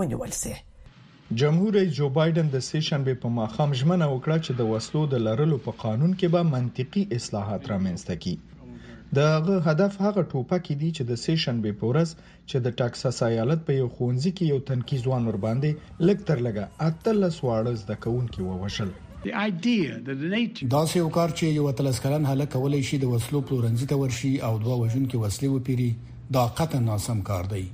ونیول 0.00 0.32
شي 0.42 0.54
جمهور 1.34 1.74
رئیس 1.76 1.94
جو 1.94 2.08
بایدن 2.16 2.50
د 2.50 2.60
سې 2.64 2.80
شنبه 2.88 3.12
په 3.22 3.30
ماخام 3.36 3.72
ژمنه 3.78 4.06
وکړه 4.10 4.34
چې 4.46 4.54
د 4.60 4.66
وسلو 4.72 5.00
د 5.14 5.20
لرلو 5.26 5.56
په 5.64 5.72
قانون 5.84 6.12
کې 6.18 6.28
به 6.34 6.50
منطقي 6.50 7.02
اصلاحات 7.16 7.66
رامنځته 7.70 8.20
کړي 8.26 9.10
دغه 9.20 9.56
هدف 9.72 9.96
هغه 10.04 10.24
ټوپک 10.34 10.70
دی 10.82 10.90
چې 10.98 11.08
د 11.10 11.18
سې 11.24 11.34
شنبه 11.46 11.72
په 11.82 11.90
ورځ 11.92 12.14
چې 12.50 12.62
د 12.68 12.76
ټکساس 12.82 13.18
ایالت 13.32 13.66
په 13.70 13.78
یو 13.80 13.88
خونځي 13.96 14.32
کې 14.36 14.52
یو 14.54 14.60
تنکیز 14.70 15.02
ځوان 15.10 15.26
ور 15.30 15.40
باندې 15.48 16.06
لکتر 16.10 16.44
لګه 16.48 16.90
اتل 16.90 17.28
سوارز 17.40 17.84
د 17.92 17.98
کونکو 18.08 18.46
ووشل 18.50 18.94
داسې 19.20 20.98
یو 21.02 21.14
کار 21.18 21.36
چې 21.38 21.54
یو 21.60 21.74
تلسکران 21.82 22.30
هله 22.34 22.50
کولای 22.58 22.86
شي 22.92 23.02
د 23.06 23.12
وسلو 23.16 23.44
پلورنځي 23.52 23.90
ته 23.94 24.02
ورشي 24.04 24.32
او 24.50 24.54
دوه 24.66 24.82
وژن 24.82 25.06
کې 25.06 25.22
وسلې 25.22 25.54
وپیری 25.58 25.90
دا 26.38 26.48
قطعا 26.62 26.84
ناسم 26.90 27.26
کار 27.32 27.50
دی 27.54 27.66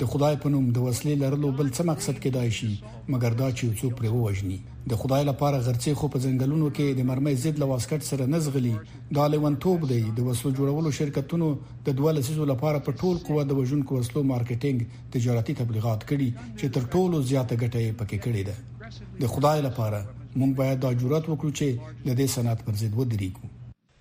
د 0.00 0.02
خدای 0.10 0.34
په 0.42 0.48
نوم 0.52 0.68
د 0.76 0.84
وسلې 0.84 1.14
لرلو 1.22 1.48
بل 1.56 1.68
څه 1.76 1.82
مقصد 1.88 2.20
کېدای 2.26 2.50
شي 2.58 2.68
مګر 3.14 3.34
دا 3.40 3.48
چې 3.58 3.70
څوک 3.80 3.92
پرې 3.98 4.12
ووجني 4.12 4.56
د 4.92 4.98
خدای 5.02 5.24
لپاره 5.30 5.58
غرڅې 5.66 5.92
خو 5.98 6.06
په 6.14 6.18
ځنګلونو 6.24 6.68
کې 6.76 6.94
د 6.98 7.08
مرمۍ 7.10 7.34
ضد 7.42 7.58
لواسکټ 7.62 8.02
سره 8.10 8.26
نزغلي 8.34 8.72
دا 9.18 9.26
لیونتوب 9.34 9.86
دی 9.92 10.00
د 10.18 10.28
وسلو 10.28 10.54
جوړولو 10.58 10.90
شرکتونو 11.00 11.48
د 11.90 11.96
دوه 12.00 12.24
سیسو 12.30 12.48
لپاره 12.52 12.82
په 12.86 12.98
ټول 13.00 13.20
قوه 13.26 13.44
د 13.50 13.58
وژونکو 13.60 14.00
وسلو 14.00 14.24
مارکیټینګ 14.32 15.12
تجارتي 15.16 15.58
تبلیغات 15.62 16.08
کړي 16.10 16.30
چې 16.58 16.74
تر 16.76 16.90
ټولو 16.94 17.22
زیاته 17.30 17.54
ګټه 17.62 17.96
پکې 18.02 18.18
کړې 18.24 18.42
ده 18.48 19.22
د 19.22 19.34
خدای 19.36 19.66
لپاره 19.68 20.02
مونږ 20.18 20.52
باید 20.62 20.80
دا 20.86 20.92
جرأت 21.04 21.24
وکړو 21.28 21.58
چې 21.58 21.98
د 22.08 22.18
دې 22.18 22.36
صنعت 22.36 22.64
پر 22.66 22.84
ضد 22.84 22.94
ودرېږو 22.98 23.51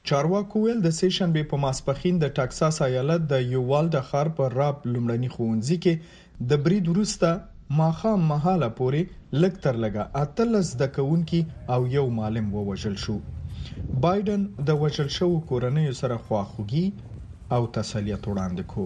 چارواکو 0.10 0.60
ویل 0.66 0.80
د 0.84 0.90
سې 0.98 1.08
شنبې 1.16 1.42
په 1.50 1.58
ماسپخین 1.64 2.16
د 2.22 2.30
ټکساس 2.38 2.82
ایالت 2.88 3.22
د 3.32 3.36
یووالډ 3.54 3.94
ښار 4.10 4.28
په 4.38 4.44
راب 4.60 4.78
لومړني 4.94 5.30
خوونځي 5.36 5.78
کې 5.84 5.94
د 6.54 6.64
برید 6.68 6.86
وروسته 6.94 7.30
ماخام 7.80 8.20
محاله 8.32 8.70
پورې 8.80 9.02
لک 9.44 9.54
تر 9.66 9.76
لګه 9.84 10.04
اتلس 10.24 10.68
د 10.82 10.90
کونکي 10.96 11.42
او 11.76 11.80
یو 11.98 12.06
معلم 12.20 12.48
ووجل 12.56 12.96
شو 13.04 13.16
بایدن 14.08 14.42
د 14.72 14.82
وجل 14.82 15.10
شو 15.18 15.30
کورنۍ 15.54 15.88
سره 16.02 16.16
خواخوږي 16.26 16.86
او 17.58 17.62
تسلیت 17.78 18.24
وړاندې 18.26 18.64
کو 18.72 18.84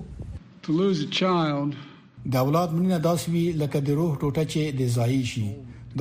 د 2.35 2.43
اولاد 2.43 2.69
مننه 2.75 2.97
داسوي 3.07 3.45
لکه 3.63 3.79
د 3.87 3.97
روح 4.03 4.11
ټوټه 4.21 4.43
چې 4.53 4.61
د 4.83 4.93
ځای 4.99 5.15
شي 5.33 5.47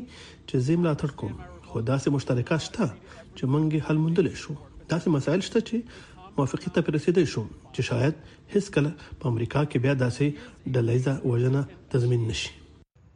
چې 0.48 0.66
زملا 0.70 0.94
تړ 1.06 1.10
کوم 1.24 1.34
خو 1.70 1.76
داسې 1.94 2.16
مشترکات 2.20 2.62
شته 2.70 2.90
چې 3.38 3.44
منګي 3.56 3.80
حل 3.90 3.98
موندل 4.06 4.28
شو 4.46 4.58
داسې 4.92 5.08
مسایل 5.20 5.42
شته 5.52 5.60
چې 5.72 6.34
موافقه 6.38 6.76
ته 6.80 6.98
رسیدل 7.02 7.26
شو 7.36 7.46
چې 7.58 7.92
شاید 7.92 8.16
هیڅ 8.54 8.66
کله 8.78 8.92
په 9.20 9.34
امریکا 9.36 9.66
کې 9.68 9.86
بیا 9.86 9.96
داسې 10.08 10.74
د 10.78 10.90
لیزا 10.94 11.16
وجنه 11.34 11.64
تضمین 11.96 12.28
نشي 12.34 12.60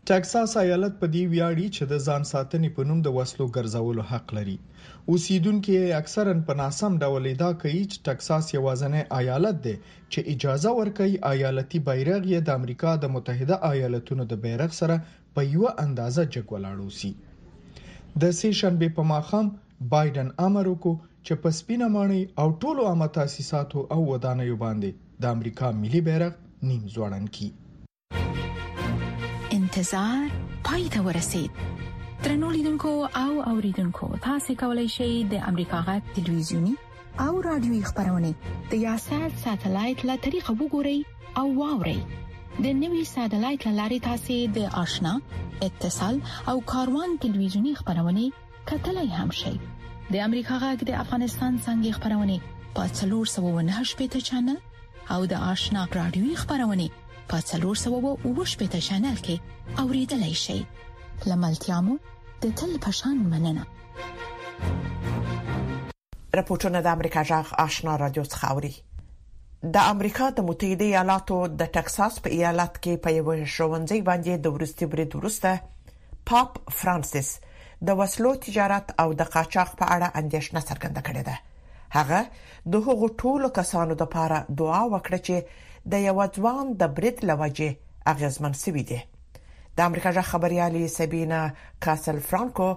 ټکساس 0.10 0.52
ایالت 0.62 0.98
په 0.98 1.08
دې 1.14 1.22
ویاړي 1.30 1.64
چې 1.76 1.86
د 1.92 2.00
ځان 2.08 2.26
ساتنې 2.32 2.68
په 2.74 2.84
نوم 2.90 2.98
د 3.06 3.14
وسلو 3.14 3.46
ګرځولو 3.56 4.04
حق 4.10 4.34
لري 4.38 4.54
اوسیدونکو 5.14 5.78
اکثرا 6.00 6.36
په 6.50 6.56
ناسم 6.60 6.98
ډول 7.06 7.26
ادا 7.30 7.48
کوي 7.64 7.80
چې 7.92 8.04
ټکساس 8.10 8.50
یوازنی 8.58 9.02
ایالت 9.22 9.58
دی 9.66 9.74
چې 10.12 10.26
اجازه 10.36 10.72
ورکړي 10.82 11.16
ایالتي 11.32 11.80
بیرغ 11.90 12.22
یې 12.34 12.42
د 12.52 12.62
امریکا 12.64 12.94
د 13.08 13.14
متحده 13.16 13.58
ایالاتونو 13.72 14.28
د 14.36 14.40
بیرغ 14.46 14.78
سره 14.82 15.00
په 15.40 15.48
یو 15.56 15.66
اندازه 15.88 16.28
جګولاړو 16.36 16.88
سي 17.00 17.12
د 18.26 18.38
سیشنبه 18.44 18.94
په 19.02 19.08
ماخام 19.16 19.52
بایدن 19.98 20.32
امر 20.48 20.72
وکړ 20.74 21.14
چې 21.26 21.42
په 21.46 21.58
سپینه 21.64 21.90
مانی 21.98 22.22
او 22.42 22.48
ټولو 22.62 22.88
عامه 22.94 23.12
تاسیساتو 23.20 23.88
او 23.98 24.02
ودانیو 24.16 24.62
باندې 24.64 25.22
د 25.24 25.38
امریکا 25.38 25.74
ملي 25.84 26.04
بیرغ 26.12 26.34
نیم 26.72 26.82
ځوړن 26.82 27.32
کړي 27.36 28.45
انتظار 29.78 30.32
پای 30.64 30.90
ته 30.90 31.02
ورسید 31.02 31.52
ترنو 32.24 32.52
لیدونکو 32.52 32.88
او 33.16 33.42
اوریدونکو 33.50 34.16
تاسو 34.22 34.54
کولی 34.60 34.86
شئ 34.96 35.24
د 35.32 35.42
امریکا 35.48 35.80
غټ 35.88 36.04
ټلویزیونی 36.18 36.72
او 37.26 37.42
رادیوي 37.42 37.82
خبرونه 37.90 38.32
د 38.72 38.78
یاشر 38.88 39.28
ساتلایت 39.44 40.00
له 40.12 40.16
طریقو 40.28 40.54
وګورئ 40.60 41.00
او 41.42 41.46
واورئ 41.60 41.98
د 42.64 42.66
نوي 42.86 43.04
ساتلایت 43.16 43.64
لارې 43.80 44.00
تاسو 44.10 44.38
د 44.60 44.74
آشنا 44.86 45.14
اتصال 45.68 46.16
او 46.54 46.58
کاروان 46.74 47.10
ټلویزیونی 47.28 47.74
خبرونه 47.80 48.24
کتلای 48.74 49.08
هم 49.22 49.30
شئ 49.44 49.56
د 50.12 50.16
امریکا 50.28 50.56
غږ 50.66 50.80
د 50.90 50.92
افغانستان 51.06 51.54
څنګه 51.66 51.92
خبرونه 51.98 52.38
پاتلور 52.80 53.26
798 53.38 54.04
پټ 54.04 54.30
چنل 54.30 54.58
او 55.18 55.34
د 55.34 55.50
آشنا 55.56 55.84
رادیوي 56.04 56.36
خبرونه 56.46 56.88
په 57.30 57.38
390 57.50 58.82
چنل 58.88 59.18
کې 59.26 59.36
اوریدلای 59.84 60.34
شئ 60.44 60.60
لملتيامو 61.30 61.94
د 62.42 62.58
تل 62.62 62.72
پشان 62.86 63.22
مننه 63.34 63.64
راپورټونه 66.38 66.82
د 66.88 66.92
امریکا 66.98 67.22
جغ 67.32 67.54
آشنا 67.64 67.96
رادیو 68.04 68.26
څخه 68.34 68.52
اوري 68.56 68.74
د 69.78 69.86
امریکا 69.94 70.26
د 70.38 70.48
متحده 70.50 70.88
ایالاتو 70.90 71.38
د 71.62 71.70
ټکساس 71.78 72.20
په 72.26 72.36
ایالت 72.38 72.80
کې 72.84 73.04
په 73.06 73.16
یو 73.18 73.52
شوونځي 73.56 74.02
باندې 74.10 74.46
د 74.46 74.56
ورستي 74.58 74.90
برید 74.96 75.16
ورسته 75.20 76.24
پاپ 76.32 76.60
فرانسیس 76.82 77.34
د 77.88 78.00
وسلو 78.02 78.34
تجارت 78.48 78.92
او 79.04 79.08
د 79.22 79.32
قاچاق 79.38 79.72
په 79.84 79.90
اړه 79.96 80.22
اندیشنه 80.24 80.62
څرګنده 80.70 81.08
کړې 81.10 81.24
ده 81.30 81.96
هغه 81.98 82.76
د 82.76 82.86
هغو 82.90 83.10
ټولو 83.24 83.50
کسانو 83.60 83.98
لپاره 84.04 84.46
دعا 84.64 84.84
وکړه 84.94 85.20
چې 85.30 85.36
د 85.92 85.94
یو 86.08 86.18
ځوان 86.38 86.66
د 86.82 86.84
برت 86.98 87.18
لوجه 87.30 87.70
اغیزمن 88.14 88.54
سوي 88.64 88.84
دي 88.90 89.00
د 89.76 89.80
امریکا 89.90 90.10
ژغ 90.16 90.26
خبريالي 90.34 90.84
سبینا 91.00 91.42
کاسل 91.86 92.18
فرانکو 92.30 92.70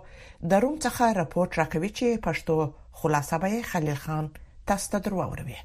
د 0.51 0.53
روم 0.63 0.77
څخه 0.85 1.05
راپورټ 1.21 1.51
راکوي 1.61 1.91
چې 1.99 2.23
پښتو 2.27 2.55
خلاصه 2.99 3.37
به 3.43 3.51
خلیل 3.71 3.99
خان 4.05 4.25
تاسو 4.69 4.87
ته 4.93 4.99
درووروي 5.07 5.59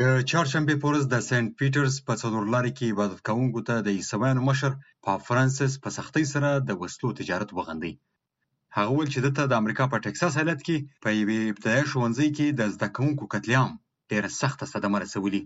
د 0.00 0.02
چهارشنبه 0.30 0.74
پورز 0.82 1.02
د 1.12 1.16
سنت 1.28 1.50
پیټرز 1.60 1.94
په 2.06 2.14
څلورلارې 2.22 2.72
کې 2.78 2.90
عبادت 2.94 3.20
کوونکو 3.28 3.60
ته 3.68 3.74
د 3.86 3.98
عیسویانو 3.98 4.40
مشر 4.48 4.70
پاپ 5.08 5.20
فرانسس 5.28 5.72
په 5.84 5.88
سختۍ 5.98 6.24
سره 6.32 6.50
د 6.68 6.80
وسلو 6.82 7.08
تجارت 7.20 7.50
وغندي 7.58 7.92
هغه 8.76 8.90
ویل 8.96 9.08
چې 9.14 9.20
دته 9.26 9.42
د 9.50 9.62
امریکا 9.62 9.84
په 9.92 10.04
ټکساس 10.04 10.32
ایالت 10.36 10.60
کې 10.66 10.78
په 11.04 11.08
یوې 11.20 11.38
ابتدایي 11.52 11.84
ښوونځي 11.90 12.28
کې 12.36 12.46
د 12.60 12.74
زده 12.74 12.88
کوونکو 12.96 13.30
قتل 13.34 13.52
عام 13.60 13.70
ډېر 14.10 14.24
سخت 14.42 14.60
صدمه 14.72 14.98
رسولي 15.04 15.42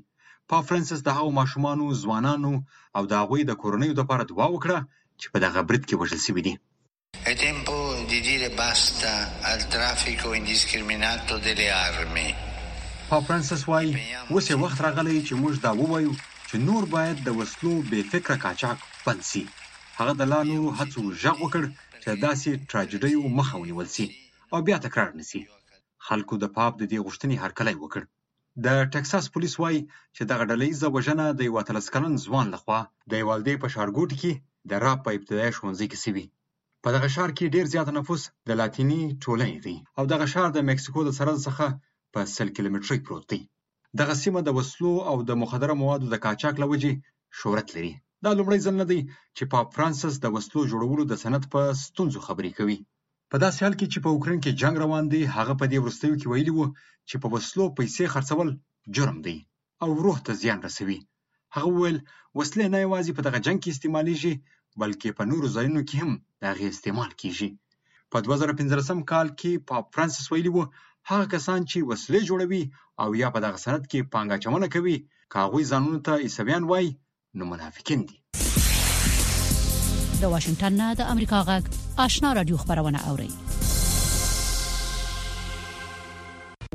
پاپ 0.51 0.65
فرانسس 0.69 1.01
د 1.05 1.09
هغو 1.17 1.31
ماشومانو، 1.41 1.85
ځوانانو 2.03 2.53
او 2.97 3.03
د 3.11 3.13
هغوی 3.21 3.43
د 3.47 3.53
کورنیو 3.63 3.99
لپاره 4.01 4.23
دعا 4.31 4.47
وکړه 4.53 4.79
چې 5.21 5.27
په 5.33 5.39
دغه 5.45 5.61
برید 5.69 5.85
کې 5.89 5.99
وژل 6.03 6.21
شوي 6.27 6.43
دي. 6.47 6.55
È 7.31 7.33
tempo 7.49 7.77
di 8.11 8.19
dire 8.29 8.49
basta 8.65 9.13
al 9.51 9.61
traffico 9.75 10.27
indiscriminato 10.41 11.35
delle 11.47 11.69
armi. 11.89 12.29
پاپ 13.11 13.23
فرانسس 13.29 13.63
وایي 13.71 13.91
اوس 14.33 14.45
یې 14.51 14.57
وخت 14.63 14.79
راغلی 14.87 15.17
چې 15.29 15.33
موږ 15.43 15.55
دا 15.65 15.73
ووایو 15.81 16.13
چې 16.49 16.57
نور 16.69 16.83
باید 16.95 17.17
د 17.27 17.29
وسلو 17.39 17.75
بې 17.91 18.01
فکره 18.13 18.37
قاچاق 18.45 18.79
بند 19.07 19.23
شي. 19.31 19.45
هغه 19.99 20.13
د 20.17 20.23
لانو 20.33 20.75
هڅو 20.79 21.03
ژغ 21.23 21.37
وکړ 21.45 21.63
چې 22.03 22.09
داسې 22.27 22.51
تراژیدیو 22.71 23.23
مخه 23.39 23.55
ونیول 23.63 23.89
شي 23.97 24.07
او 24.53 24.59
بیا 24.67 24.77
تکرار 24.87 25.11
نشي. 25.21 25.41
خلکو 26.07 26.35
د 26.43 26.45
پاپ 26.57 26.73
د 26.81 26.83
دې 26.91 26.99
غوښتنې 27.05 27.37
هرکلی 27.45 27.77
وکړ. 27.83 28.03
د 28.65 28.69
ټکساس 28.93 29.25
پولیس 29.35 29.55
وايي 29.61 29.81
چې 30.17 30.23
دغه 30.31 30.45
ډله 30.51 30.65
ییزه 30.71 30.89
وژنه 30.95 31.25
د 31.33 31.41
یو 31.49 31.55
اتلس 31.63 31.87
کلن 31.95 32.15
ځوان 32.27 32.47
لخوا 32.55 32.81
د 33.11 33.13
یوالدې 33.23 33.55
په 33.63 33.67
ښارګوټي 33.75 34.17
کې 34.23 34.33
د 34.71 34.73
راب 34.85 34.99
په 35.05 35.11
ابتدایي 35.17 35.53
ښوونځي 35.59 35.87
کې 35.91 35.99
سوي 36.05 36.25
په 36.85 36.89
دغه 36.95 37.09
ښار 37.15 37.31
کې 37.37 37.53
ډیر 37.55 37.67
زیات 37.75 37.89
نفوس 37.99 38.23
د 38.49 38.51
لاتینی 38.61 39.03
ټولنې 39.25 39.59
دی 39.67 39.77
او 39.99 40.05
دغه 40.13 40.27
ښار 40.33 40.49
د 40.53 40.59
مکسیکو 40.71 41.01
د 41.05 41.11
سرحد 41.19 41.41
څخه 41.49 41.67
په 42.15 42.21
سل 42.35 42.49
کیلومترۍ 42.57 42.99
پروت 43.07 43.25
دی 43.33 43.41
دغه 44.01 44.15
سیمه 44.23 44.41
د 44.45 44.51
وسلو 44.59 44.93
او 45.11 45.17
د 45.29 45.31
مخدره 45.43 45.75
موادو 45.83 46.07
د 46.11 46.17
قاچاق 46.25 46.55
له 46.63 46.67
وجې 46.73 46.93
شهرت 47.39 47.69
لري 47.77 47.93
دا 48.25 48.31
لومړی 48.39 48.59
ځل 48.67 48.75
نه 48.83 48.87
دی 48.91 49.01
چې 49.37 49.45
پاپ 49.53 49.67
فرانسس 49.77 50.15
د 50.21 50.27
وسلو 50.35 50.61
جوړولو 50.71 51.05
د 51.09 51.15
سند 51.25 51.43
په 51.53 51.61
ستونزو 51.85 52.19
خبرې 52.27 52.51
کوي 52.59 52.79
په 53.31 53.37
داسې 53.45 53.59
حال 53.65 53.75
کې 53.79 53.87
چې 53.93 53.99
په 54.05 54.09
اوکرين 54.15 54.39
کې 54.43 54.59
جنگ 54.61 54.75
روان 54.85 55.05
دی 55.13 55.21
هغه 55.37 55.53
په 55.61 55.65
دې 55.71 55.79
وروستیو 55.81 56.19
کې 56.21 56.29
ویلي 56.33 56.53
وو 56.55 56.67
چې 57.09 57.17
په 57.25 57.29
وسلو 57.37 57.65
پیسې 57.81 58.05
خرڅول 58.15 58.49
جرم 58.99 59.19
دی 59.27 59.35
او 59.87 59.91
روح 60.07 60.19
ته 60.29 60.33
زیان 60.43 60.59
رسوي 60.69 60.99
هغه 61.57 61.69
وویل 61.75 61.99
وسلې 62.39 62.67
نه 62.73 62.79
یوازې 62.87 63.13
په 63.19 63.23
دغه 63.27 63.39
جنګ 63.47 63.59
کې 63.63 63.71
استعمالیږي 63.75 64.35
بلکې 64.83 65.09
په 65.17 65.23
نورو 65.33 65.53
ځایونو 65.57 65.81
کې 65.89 65.97
هم 66.03 66.13
د 66.41 66.43
هغې 66.53 66.67
استعمال 66.77 67.11
کیږي 67.21 67.49
په 68.15 68.19
2015 68.29 69.05
کال 69.13 69.27
کې 69.41 69.53
پاپ 69.71 69.85
فرانسیس 69.97 70.27
ویلي 70.33 70.53
و 70.55 70.59
هغه 71.13 71.27
کسان 71.37 71.61
چې 71.71 71.79
وسلې 71.91 72.21
جوړوي 72.29 72.65
او 73.05 73.09
یا 73.23 73.29
په 73.37 73.47
دغه 73.47 73.59
صنعت 73.67 73.85
کې 73.91 74.01
پانګه 74.13 74.35
اچونه 74.41 74.67
کوي 74.75 74.97
که 75.31 75.37
هغوی 75.47 75.69
ځانونو 75.71 75.99
ته 76.09 76.15
عیسویان 76.27 76.63
وای 76.73 76.87
نو 77.41 77.45
منافقین 77.53 78.01
دي 78.11 78.17
د 80.21 80.25
واشنگټن 80.33 80.75
نه 80.83 80.89
د 81.01 81.09
امریکا 81.15 81.41
غږ 81.49 81.63
آشنا 82.07 82.29
رادیو 82.41 82.61
خبرونه 82.63 83.01
اوري 83.13 83.31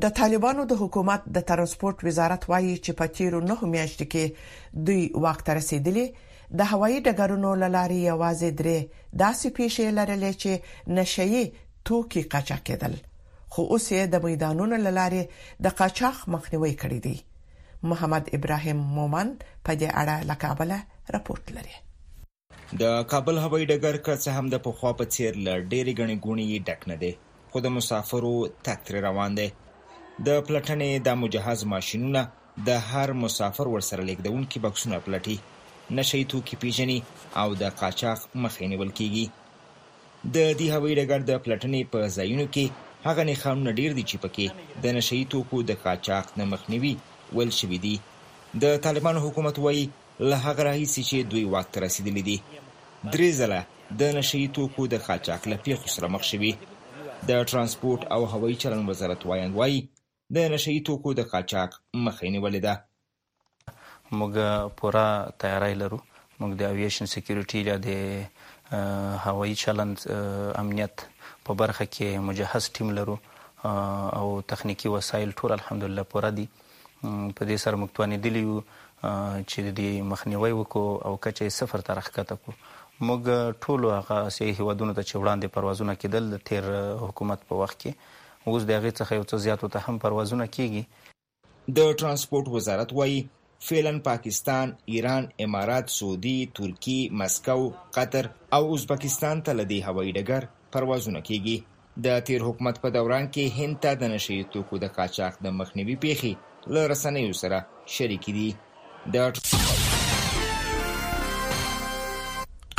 د 0.03 0.09
طالبانو 0.17 0.63
د 0.69 0.75
حکومت 0.79 1.23
د 1.35 1.43
ترانسپورت 1.51 2.01
وزارت 2.07 2.43
وایي 2.49 2.73
چې 2.85 2.97
په 2.97 3.13
تیرو 3.19 3.39
نه 3.51 3.69
میاشتو 3.71 4.05
کې 4.11 4.75
دوی 4.89 4.97
وخت 5.25 5.47
رسیدلی 5.57 6.03
د 6.59 6.67
هوایي 6.71 6.99
ډګرونو 7.07 7.53
لاري 7.77 7.97
یوازې 8.11 8.49
درې 8.59 8.77
داسې 9.23 9.47
پیښې 9.61 9.97
لرلې 9.99 10.31
چې 10.43 10.95
نشئی 10.97 11.41
توکي 11.89 12.23
قاچاق 12.35 12.61
کېدل 12.69 12.97
خو 13.55 13.65
اوس 13.73 13.87
یې 13.95 14.11
د 14.17 14.21
میدانونو 14.29 14.81
لاري 14.99 15.23
د 15.65 15.75
قاچاق 15.83 16.21
مخنیوي 16.37 16.73
کړی 16.81 16.99
دی 17.05 17.15
محمد 17.95 18.31
ابراهيم 18.39 18.85
مومن 18.97 19.33
په 19.49 19.79
دې 19.81 19.99
اړه 19.99 20.31
لکابله 20.31 20.79
راپورټ 21.17 21.61
لري 21.61 22.81
د 22.85 23.05
کابل 23.15 23.43
هوایي 23.47 23.65
ډګر 23.71 24.01
که 24.07 24.21
څه 24.23 24.39
هم 24.41 24.53
د 24.57 24.63
پخوا 24.69 24.93
په 25.03 25.11
څیر 25.15 25.43
لړ 25.45 25.69
ډېری 25.69 26.01
غني 26.01 26.21
ګونی 26.25 26.51
ډک 26.69 26.87
نه 26.93 27.01
دي 27.05 27.13
خو 27.53 27.65
د 27.69 27.75
مسافرو 27.81 28.35
تک 28.69 28.91
روان 29.03 29.37
دي 29.41 29.49
د 30.25 30.29
پلټنې 30.47 30.91
د 31.07 31.09
مجهز 31.21 31.59
ماشينونه 31.73 32.21
د 32.67 32.69
هر 32.91 33.09
مسافر 33.23 33.67
ورسره 33.71 34.01
لیکدونکو 34.09 34.59
بکسونه 34.63 34.97
پلټي 35.07 35.37
نشي 35.97 36.21
توکي 36.31 36.55
پیژني 36.61 36.97
او 37.41 37.49
د 37.61 37.63
قاچاق 37.81 38.19
مخې 38.43 38.65
نیول 38.71 38.91
کیږي 38.99 39.25
د 40.37 40.37
دې 40.59 40.67
هوایي 40.75 40.95
ډګر 40.99 41.19
د 41.27 41.31
پلټنې 41.45 41.81
په 41.91 41.99
ځایونو 42.17 42.45
کې 42.53 42.65
هغه 43.07 43.23
نه 43.29 43.35
خامنه 43.41 43.71
ډیر 43.79 43.91
دي 43.97 44.03
چې 44.09 44.17
پکې 44.23 44.47
د 44.83 44.95
نشي 44.97 45.19
توکو 45.33 45.57
د 45.69 45.77
قاچاق 45.83 46.25
نه 46.39 46.45
مخنیوي 46.53 46.93
ول 47.37 47.51
شوې 47.59 47.79
دي 47.85 47.95
د 48.63 48.81
طالبان 48.85 49.15
حکومت 49.25 49.59
وایي 49.65 49.85
له 50.29 50.37
هغه 50.45 50.61
راهیسې 50.69 51.01
چې 51.09 51.17
دوی 51.31 51.43
واک 51.53 51.77
رسیدلې 51.85 52.23
دي 52.29 52.37
درې 53.13 53.29
ځله 53.39 53.59
د 53.99 54.17
نشي 54.17 54.41
توکو 54.57 54.87
د 54.93 55.05
قاچاق 55.09 55.41
لپاره 55.53 55.79
خسر 55.83 56.07
مخ 56.15 56.23
شوي 56.31 56.51
د 57.29 57.31
ترانسپورت 57.51 58.01
او 58.15 58.21
هوایي 58.33 58.55
چلن 58.63 58.81
وزارت 58.89 59.21
وایي 59.29 59.79
د 60.35 60.37
نشه 60.51 60.71
یي 60.75 60.79
توکو 60.87 61.09
د 61.17 61.21
قاچاق 61.31 61.71
مخه 62.05 62.27
نیولې 62.35 62.61
ده 62.65 62.73
موږ 64.17 64.33
پوره 64.81 65.03
تیاری 65.43 65.73
لرو 65.81 65.99
موږ 66.39 66.51
د 66.61 66.73
اویشن 66.73 67.07
سکیورټي 67.13 67.59
یا 67.69 67.75
د 67.87 67.89
هوایي 69.27 69.55
چلند 69.63 69.97
امنیت 70.63 70.95
په 71.47 71.51
برخه 71.61 71.85
کې 71.93 72.07
مجهز 72.31 72.63
ټیم 72.79 72.89
لرو 72.99 73.17
او 74.19 74.25
تخنیکی 74.51 74.87
وسایل 74.95 75.29
ټول 75.41 75.51
الحمدلله 75.57 76.03
پوره 76.15 76.29
دي 76.41 76.45
په 77.35 77.41
دې 77.49 77.57
سره 77.65 77.75
موږ 77.81 77.89
توانې 77.95 78.17
دي 78.25 78.29
یو 78.47 78.55
چې 79.49 79.59
د 79.79 80.11
مخنیوي 80.11 80.53
وکړو 80.55 80.89
او 81.07 81.13
کچې 81.23 81.45
صفر 81.61 81.79
ته 81.89 81.99
راخکته 81.99 82.35
کو 82.43 82.49
موږ 83.07 83.23
ټول 83.65 83.81
هغه 83.97 84.17
سه 84.35 84.43
هیوادونو 84.57 84.91
ته 84.97 85.03
چې 85.09 85.15
وړاندې 85.21 85.47
پروازونه 85.57 85.93
کېدل 86.01 86.25
تیر 86.51 86.63
حکومت 87.07 87.39
په 87.49 87.53
وخت 87.65 87.77
کې 87.81 87.91
اوس 88.49 88.65
د 88.67 88.71
هغې 88.75 88.91
څخه 88.97 89.15
یو 89.19 89.25
څه 89.29 89.39
زیاتو 89.45 89.67
ته 89.75 89.87
هم 89.87 89.95
پروازونه 90.03 90.45
کیږي 90.57 91.73
د 91.79 91.95
ترانسپورت 92.01 92.51
وزارت 92.57 92.93
وایي 92.99 93.17
فعلا 93.69 93.91
پاکستان، 94.05 94.73
ایران، 94.95 95.25
امارات، 95.45 95.89
سعودي، 95.97 96.35
ترکی، 96.59 96.99
مسکو، 97.21 97.61
قطر 97.97 98.29
او 98.57 98.61
ازبکستان 98.75 99.41
ته 99.47 99.55
لدی 99.59 99.79
هوایي 99.87 100.13
ډګر 100.19 100.47
پروازونه 100.75 101.23
کیږي 101.29 102.03
د 102.05 102.21
تیر 102.29 102.45
حکومت 102.49 102.79
په 102.85 102.93
دوران 102.99 103.27
کې 103.29 103.57
هند 103.61 103.81
ته 103.85 103.99
د 104.03 104.13
نشي 104.15 104.37
توکو 104.55 104.79
د 104.85 104.93
قاچاق 104.99 105.41
د 105.47 105.55
مخنیوي 105.61 105.95
پیخي 106.05 106.31
له 106.77 106.85
رسنیو 106.93 107.33
سره 107.41 107.61
شریک 107.95 108.29
دي 108.39 108.47
د 109.15 109.33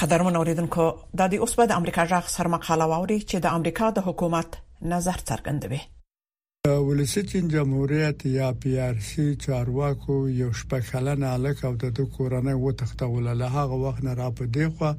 قدرمن 0.01 0.37
اوریدونکو 0.41 0.89
د 1.21 1.23
دې 1.23 1.39
اوس 1.45 1.59
په 1.61 1.71
د 1.75 1.83
امریکا 1.83 2.09
جغ 2.15 2.33
سر 2.37 2.53
مقاله 2.57 2.91
واوري 2.95 3.21
چې 3.21 3.47
د 3.49 3.55
امریکا 3.61 3.91
د 4.01 4.09
حکومت 4.09 4.59
نظر 4.83 5.21
څرګندوي 5.29 5.79
ولسی 6.67 7.23
چین 7.27 7.49
جمهوریت 7.49 8.25
یا 8.27 8.51
پی 8.63 8.79
آر 8.87 8.95
سی 9.09 9.35
چارواکو 9.45 10.17
یو 10.29 10.51
شپه 10.61 10.81
خلنه 10.91 11.27
الک 11.37 11.65
او 11.65 11.73
د 11.77 12.01
کورنۍ 12.17 12.55
وتختول 12.61 13.27
له 13.41 13.47
هغه 13.55 13.75
وخت 13.85 14.05
نه 14.07 14.15
را 14.21 14.29
په 14.41 14.45
دی 14.57 14.67
خو 14.77 14.91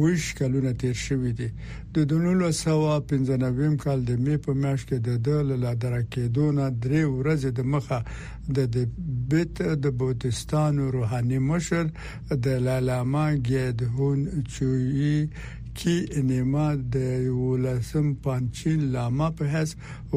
ویش 0.00 0.26
کلونه 0.38 0.72
تیر 0.80 0.96
شوې 1.06 1.32
دي 1.38 1.48
د 1.94 1.96
1995 2.16 3.76
کال 3.84 3.98
د 4.10 4.22
می 4.24 4.36
په 4.46 4.52
میاشت 4.62 4.84
کې 4.88 4.98
د 5.06 5.10
دل 5.26 5.48
له 5.64 5.72
درکېدون 5.84 6.58
درې 6.82 7.02
ورځې 7.16 7.50
د 7.58 7.60
مخه 7.72 8.04
د 8.56 8.58
بیت 9.32 9.58
د 9.86 9.96
بوتستان 10.02 10.74
روحاني 10.96 11.38
مشر 11.52 11.84
د 12.46 12.66
لالاما 12.68 13.26
ګید 13.50 13.78
هون 13.96 14.18
چوي 14.56 15.16
کې 15.78 15.96
انما 16.18 16.64
د 16.94 16.96
ولسم 17.40 18.06
پانچین 18.24 18.80
لاما 18.94 19.28
په 19.38 19.44
حس 19.54 19.70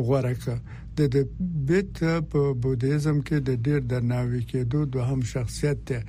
غوړه 0.06 0.56
د 0.98 1.00
د 1.16 1.18
بیت 1.68 1.98
په 2.32 2.42
بودیزم 2.64 3.18
کې 3.28 3.38
د 3.48 3.50
ډیر 3.66 3.80
د 3.92 4.08
ناوي 4.12 4.42
کې 4.50 4.60
دوه 4.72 4.86
دوهم 4.94 5.20
شخصیت 5.34 5.78
ته 5.90 6.00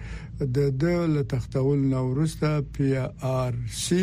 د 0.56 0.72
د 0.82 0.84
لتختول 1.16 1.80
نورسته 1.92 2.50
پی 2.76 2.88
آر 3.32 3.60
سی 3.82 4.00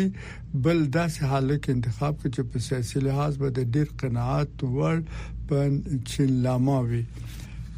بل 0.64 0.78
داسې 0.98 1.32
حالت 1.32 1.68
انتخاب 1.74 2.14
کې 2.20 2.28
چې 2.34 2.48
په 2.52 2.64
سیاسي 2.68 3.02
لحاظ 3.08 3.40
به 3.42 3.54
د 3.58 3.70
ډیر 3.76 3.92
قناعت 4.04 4.64
ور 4.78 4.96
په 5.48 5.66
چین 6.12 6.32
لاما 6.48 6.78
وي 6.90 7.02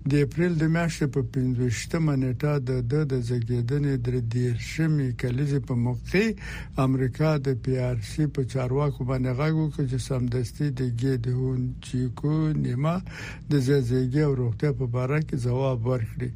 د 0.07 0.13
اپریل 0.25 0.53
د 0.59 0.63
میاشتې 0.75 1.05
په 1.13 1.21
15مه 1.35 2.15
نیټه 2.21 2.53
د 2.69 2.71
د 3.11 3.13
زګیدنې 3.29 3.95
در 4.05 4.15
دیرشمې 4.33 5.09
کلیزې 5.21 5.59
په 5.67 5.73
موقع 5.87 6.25
امریکا 6.85 7.29
د 7.45 7.47
پی 7.63 7.73
آر 7.89 7.97
سی 8.11 8.23
په 8.35 8.41
چارواکو 8.53 8.99
باندې 9.09 9.31
غاګو 9.37 9.65
کې 9.73 9.83
چې 9.91 9.97
سمدستي 10.07 10.67
د 10.79 10.81
ګیدون 11.01 11.59
چیکو 11.85 12.33
نیما 12.63 12.95
د 13.51 13.53
زلزلې 13.67 14.21
او 14.27 14.33
روغتیا 14.41 14.71
په 14.77 14.85
اړه 15.05 15.19
کې 15.27 15.35
ځواب 15.45 15.79
ورکړي 15.91 16.29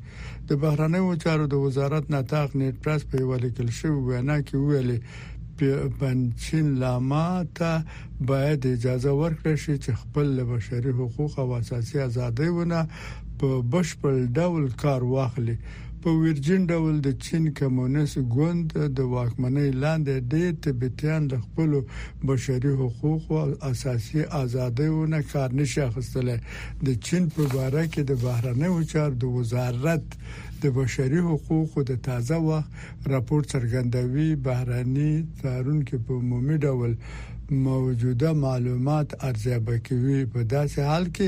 د 0.48 0.52
بهرنیو 0.62 1.14
چارو 1.24 1.46
د 1.50 1.54
وزارت 1.66 2.06
نتاق 2.16 2.50
نیټ 2.60 2.76
پرس 2.84 3.02
په 3.10 3.24
ولیکل 3.32 3.70
شوی 3.80 4.00
وینا 4.08 4.38
کې 4.48 4.56
ویل 4.58 4.92
پنځین 6.00 6.68
لاما 6.82 7.28
ته 7.58 7.72
باید 8.32 8.60
اجازه 8.76 9.12
ورکړل 9.22 9.56
شي 9.64 9.76
چې 9.84 9.92
خپل 10.02 10.28
بشري 10.52 10.92
حقوق 11.00 11.32
او 11.42 11.50
اساسي 11.62 11.98
ازادۍ 12.10 12.50
ونه 12.54 12.82
په 13.44 13.52
بشپړ 13.74 14.16
ډول 14.40 14.66
کار 14.82 15.02
واخلي 15.14 15.54
په 16.04 16.10
ورجن 16.24 16.62
ډول 16.72 16.96
د 17.02 17.10
چین 17.26 17.44
کمونست 17.60 18.16
ګوند 18.36 18.68
د 18.98 19.00
واکمنۍ 19.14 19.70
لاندې 19.84 20.16
د 20.32 20.34
تبتیان 20.64 21.22
د 21.28 21.34
خپل 21.46 21.70
بشري 22.30 22.72
حقوقو 22.82 23.34
او 23.44 23.50
اساسي 23.72 24.22
ازادیونه 24.42 25.20
کار 25.32 25.50
نشي 25.60 25.82
اخیستل 25.90 26.28
د 26.86 26.88
چین 27.06 27.24
په 27.34 27.42
اړه 27.68 27.84
کې 27.94 28.02
د 28.06 28.12
بهرنیو 28.26 28.82
چارو 28.94 29.20
د 29.22 29.26
وزارت 29.38 30.06
د 30.62 30.64
بشري 30.80 31.22
حقوقو 31.30 31.80
د 31.92 31.94
تازه 32.08 32.38
وخت 32.48 32.72
راپور 33.16 33.42
څرګندوي 33.54 34.30
بهرني 34.48 35.12
تارونکو 35.44 35.96
په 36.06 36.12
عمومي 36.24 36.58
ډول 36.68 36.92
موجوده 37.54 38.34
معلومات 38.34 39.24
ارزیابي 39.24 39.78
کوي 39.88 40.26
په 40.34 40.44
داسې 40.54 40.80
حال 40.90 41.06
کې 41.16 41.28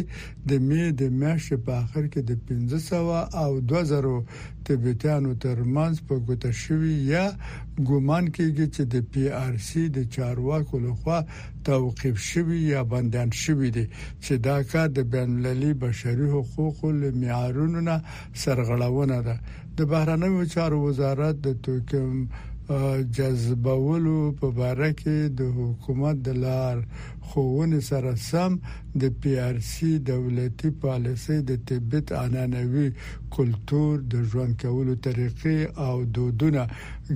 د 0.50 0.52
می 0.68 0.82
د 1.02 1.04
میاشتې 1.22 1.58
په 1.66 1.72
اخر 1.84 2.04
کې 2.14 2.22
د 2.30 2.32
1500 2.50 3.42
او 3.44 3.50
2000 3.72 4.38
تبتانو 4.66 5.34
ترمنځ 5.46 5.96
په 6.08 6.16
ګوته 6.28 6.52
شوی 6.62 6.94
یا 7.14 7.26
ګومان 7.90 8.26
کیږي 8.38 8.68
چې 8.76 8.84
د 8.94 8.96
پی 9.12 9.24
آر 9.44 9.58
سی 9.68 9.84
د 9.98 10.08
چارواکو 10.16 10.80
لخوا 10.88 11.20
توقيف 11.70 12.18
شوی 12.30 12.60
یا 12.74 12.82
بندان 12.94 13.30
شوی 13.44 13.70
دی 13.76 13.86
چې 14.24 14.34
دا 14.48 14.58
کار 14.72 14.88
د 14.96 15.00
بین 15.14 15.30
المللي 15.34 15.72
بشري 15.86 16.28
حقوقو 16.36 16.92
له 17.02 17.10
معیارونو 17.22 18.00
سرغړونه 18.44 19.20
ده 19.28 19.36
د 19.78 19.94
بهرنیو 19.94 20.44
چارو 20.56 20.78
وزارت 20.90 21.36
د 21.48 21.58
توکم 21.64 22.20
جذبولو 23.16 24.36
په 24.40 24.48
باره 24.60 24.90
کې 25.00 25.16
د 25.40 25.42
حکومت 25.58 26.16
د 26.28 26.30
لار 26.46 26.78
خوونې 27.28 27.82
سره 27.90 28.14
سم 28.30 28.52
د 29.02 29.04
پی 29.22 29.34
آر 29.48 29.56
سی 29.72 29.90
دولتي 30.10 30.70
پالیسي 30.86 31.38
د 31.50 31.62
تبت 31.68 32.12
انانوي 32.26 32.88
کلچر 33.36 33.96
د 34.14 34.24
ژوند 34.32 34.54
کولو 34.62 34.96
طریقې 35.08 35.60
او 35.88 35.96
دودونه 36.16 36.64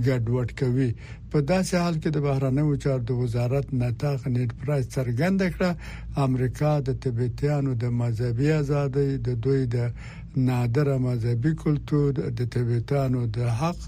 ګډوډ 0.05 0.49
کوي 0.59 0.89
په 1.31 1.37
داسې 1.51 1.73
حال 1.83 1.95
کې 2.01 2.09
د 2.11 2.17
بهرانه 2.27 2.63
چار 2.85 2.99
د 3.07 3.11
وزارت 3.23 3.67
نتاخ 3.81 4.19
نیټ 4.35 4.51
پرایس 4.61 4.85
څرګنده 4.97 5.45
کړه 5.55 5.71
امریکا 6.27 6.71
د 6.87 6.99
تبتیانو 7.03 7.71
د 7.83 7.89
مذهبي 8.01 8.49
ازادۍ 8.61 9.09
د 9.27 9.39
دوی 9.45 9.61
د 9.75 9.91
نادره 10.49 10.95
مذهبي 11.07 11.51
کلچر 11.63 12.03
د 12.37 12.39
تبتانو 12.53 13.21
د 13.35 13.39
حق 13.61 13.79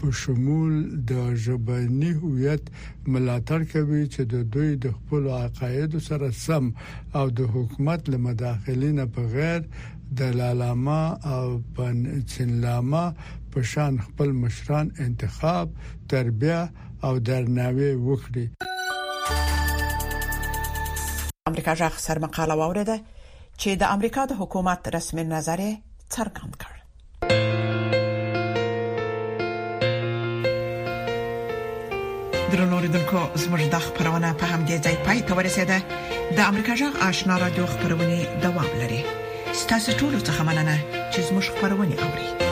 په 0.00 0.08
شمول 0.20 0.72
د 1.10 1.12
ژبني 1.44 2.10
هویت 2.22 2.64
ملاتړ 3.12 3.60
کوي 3.72 4.02
چې 4.12 4.22
د 4.32 4.44
دوی 4.54 4.70
د 4.84 4.94
خپل 4.98 5.22
عقاید 5.44 5.92
سره 6.08 6.28
سم 6.46 6.64
او 7.20 7.24
د 7.40 7.50
حکومت 7.54 8.00
له 8.12 8.18
مداخلې 8.28 8.90
نه 8.98 9.04
بغیر 9.16 9.60
د 10.20 10.38
لالامه 10.40 11.02
او 11.34 11.44
پنچنلامه 11.78 13.04
په 13.52 13.58
شان 13.72 13.92
خپل 14.06 14.28
مشران 14.42 14.86
انتخاب 15.08 15.66
تربیه 16.14 16.60
او 17.08 17.12
درناوی 17.28 17.92
وکړي 18.08 18.44
امریکا 21.50 21.72
ځخ 21.84 21.94
سرمقاله 22.08 22.54
واوریده 22.62 22.96
چې 23.60 23.70
د 23.84 23.94
امریکا 23.98 24.22
د 24.32 24.42
حکومت 24.42 24.80
رسمي 24.98 25.24
نظر 25.36 25.60
څرګند 26.14 26.54
کړ 26.64 26.77
درنو 32.52 32.80
لیدونکو 32.84 33.18
زموږ 33.42 33.60
د 33.74 33.76
خبرونه 33.86 34.28
په 34.40 34.44
همدې 34.52 34.76
ځای 34.84 34.96
پای 35.06 35.18
ته 35.26 35.32
ورسېده 35.38 35.78
د 36.36 36.38
امریکا 36.50 36.72
جغ 36.80 36.92
آشنا 37.08 37.34
رادیو 37.44 37.64
خبرونه 37.72 38.16
دوام 38.44 38.70
لري 38.82 39.00
ستاسو 39.62 39.90
ټول 40.00 40.12
څه 40.26 40.32
مننه 40.48 40.76
چې 41.12 41.18
زموږ 41.28 41.44
خبرونه 41.56 41.94
اوري 42.06 42.47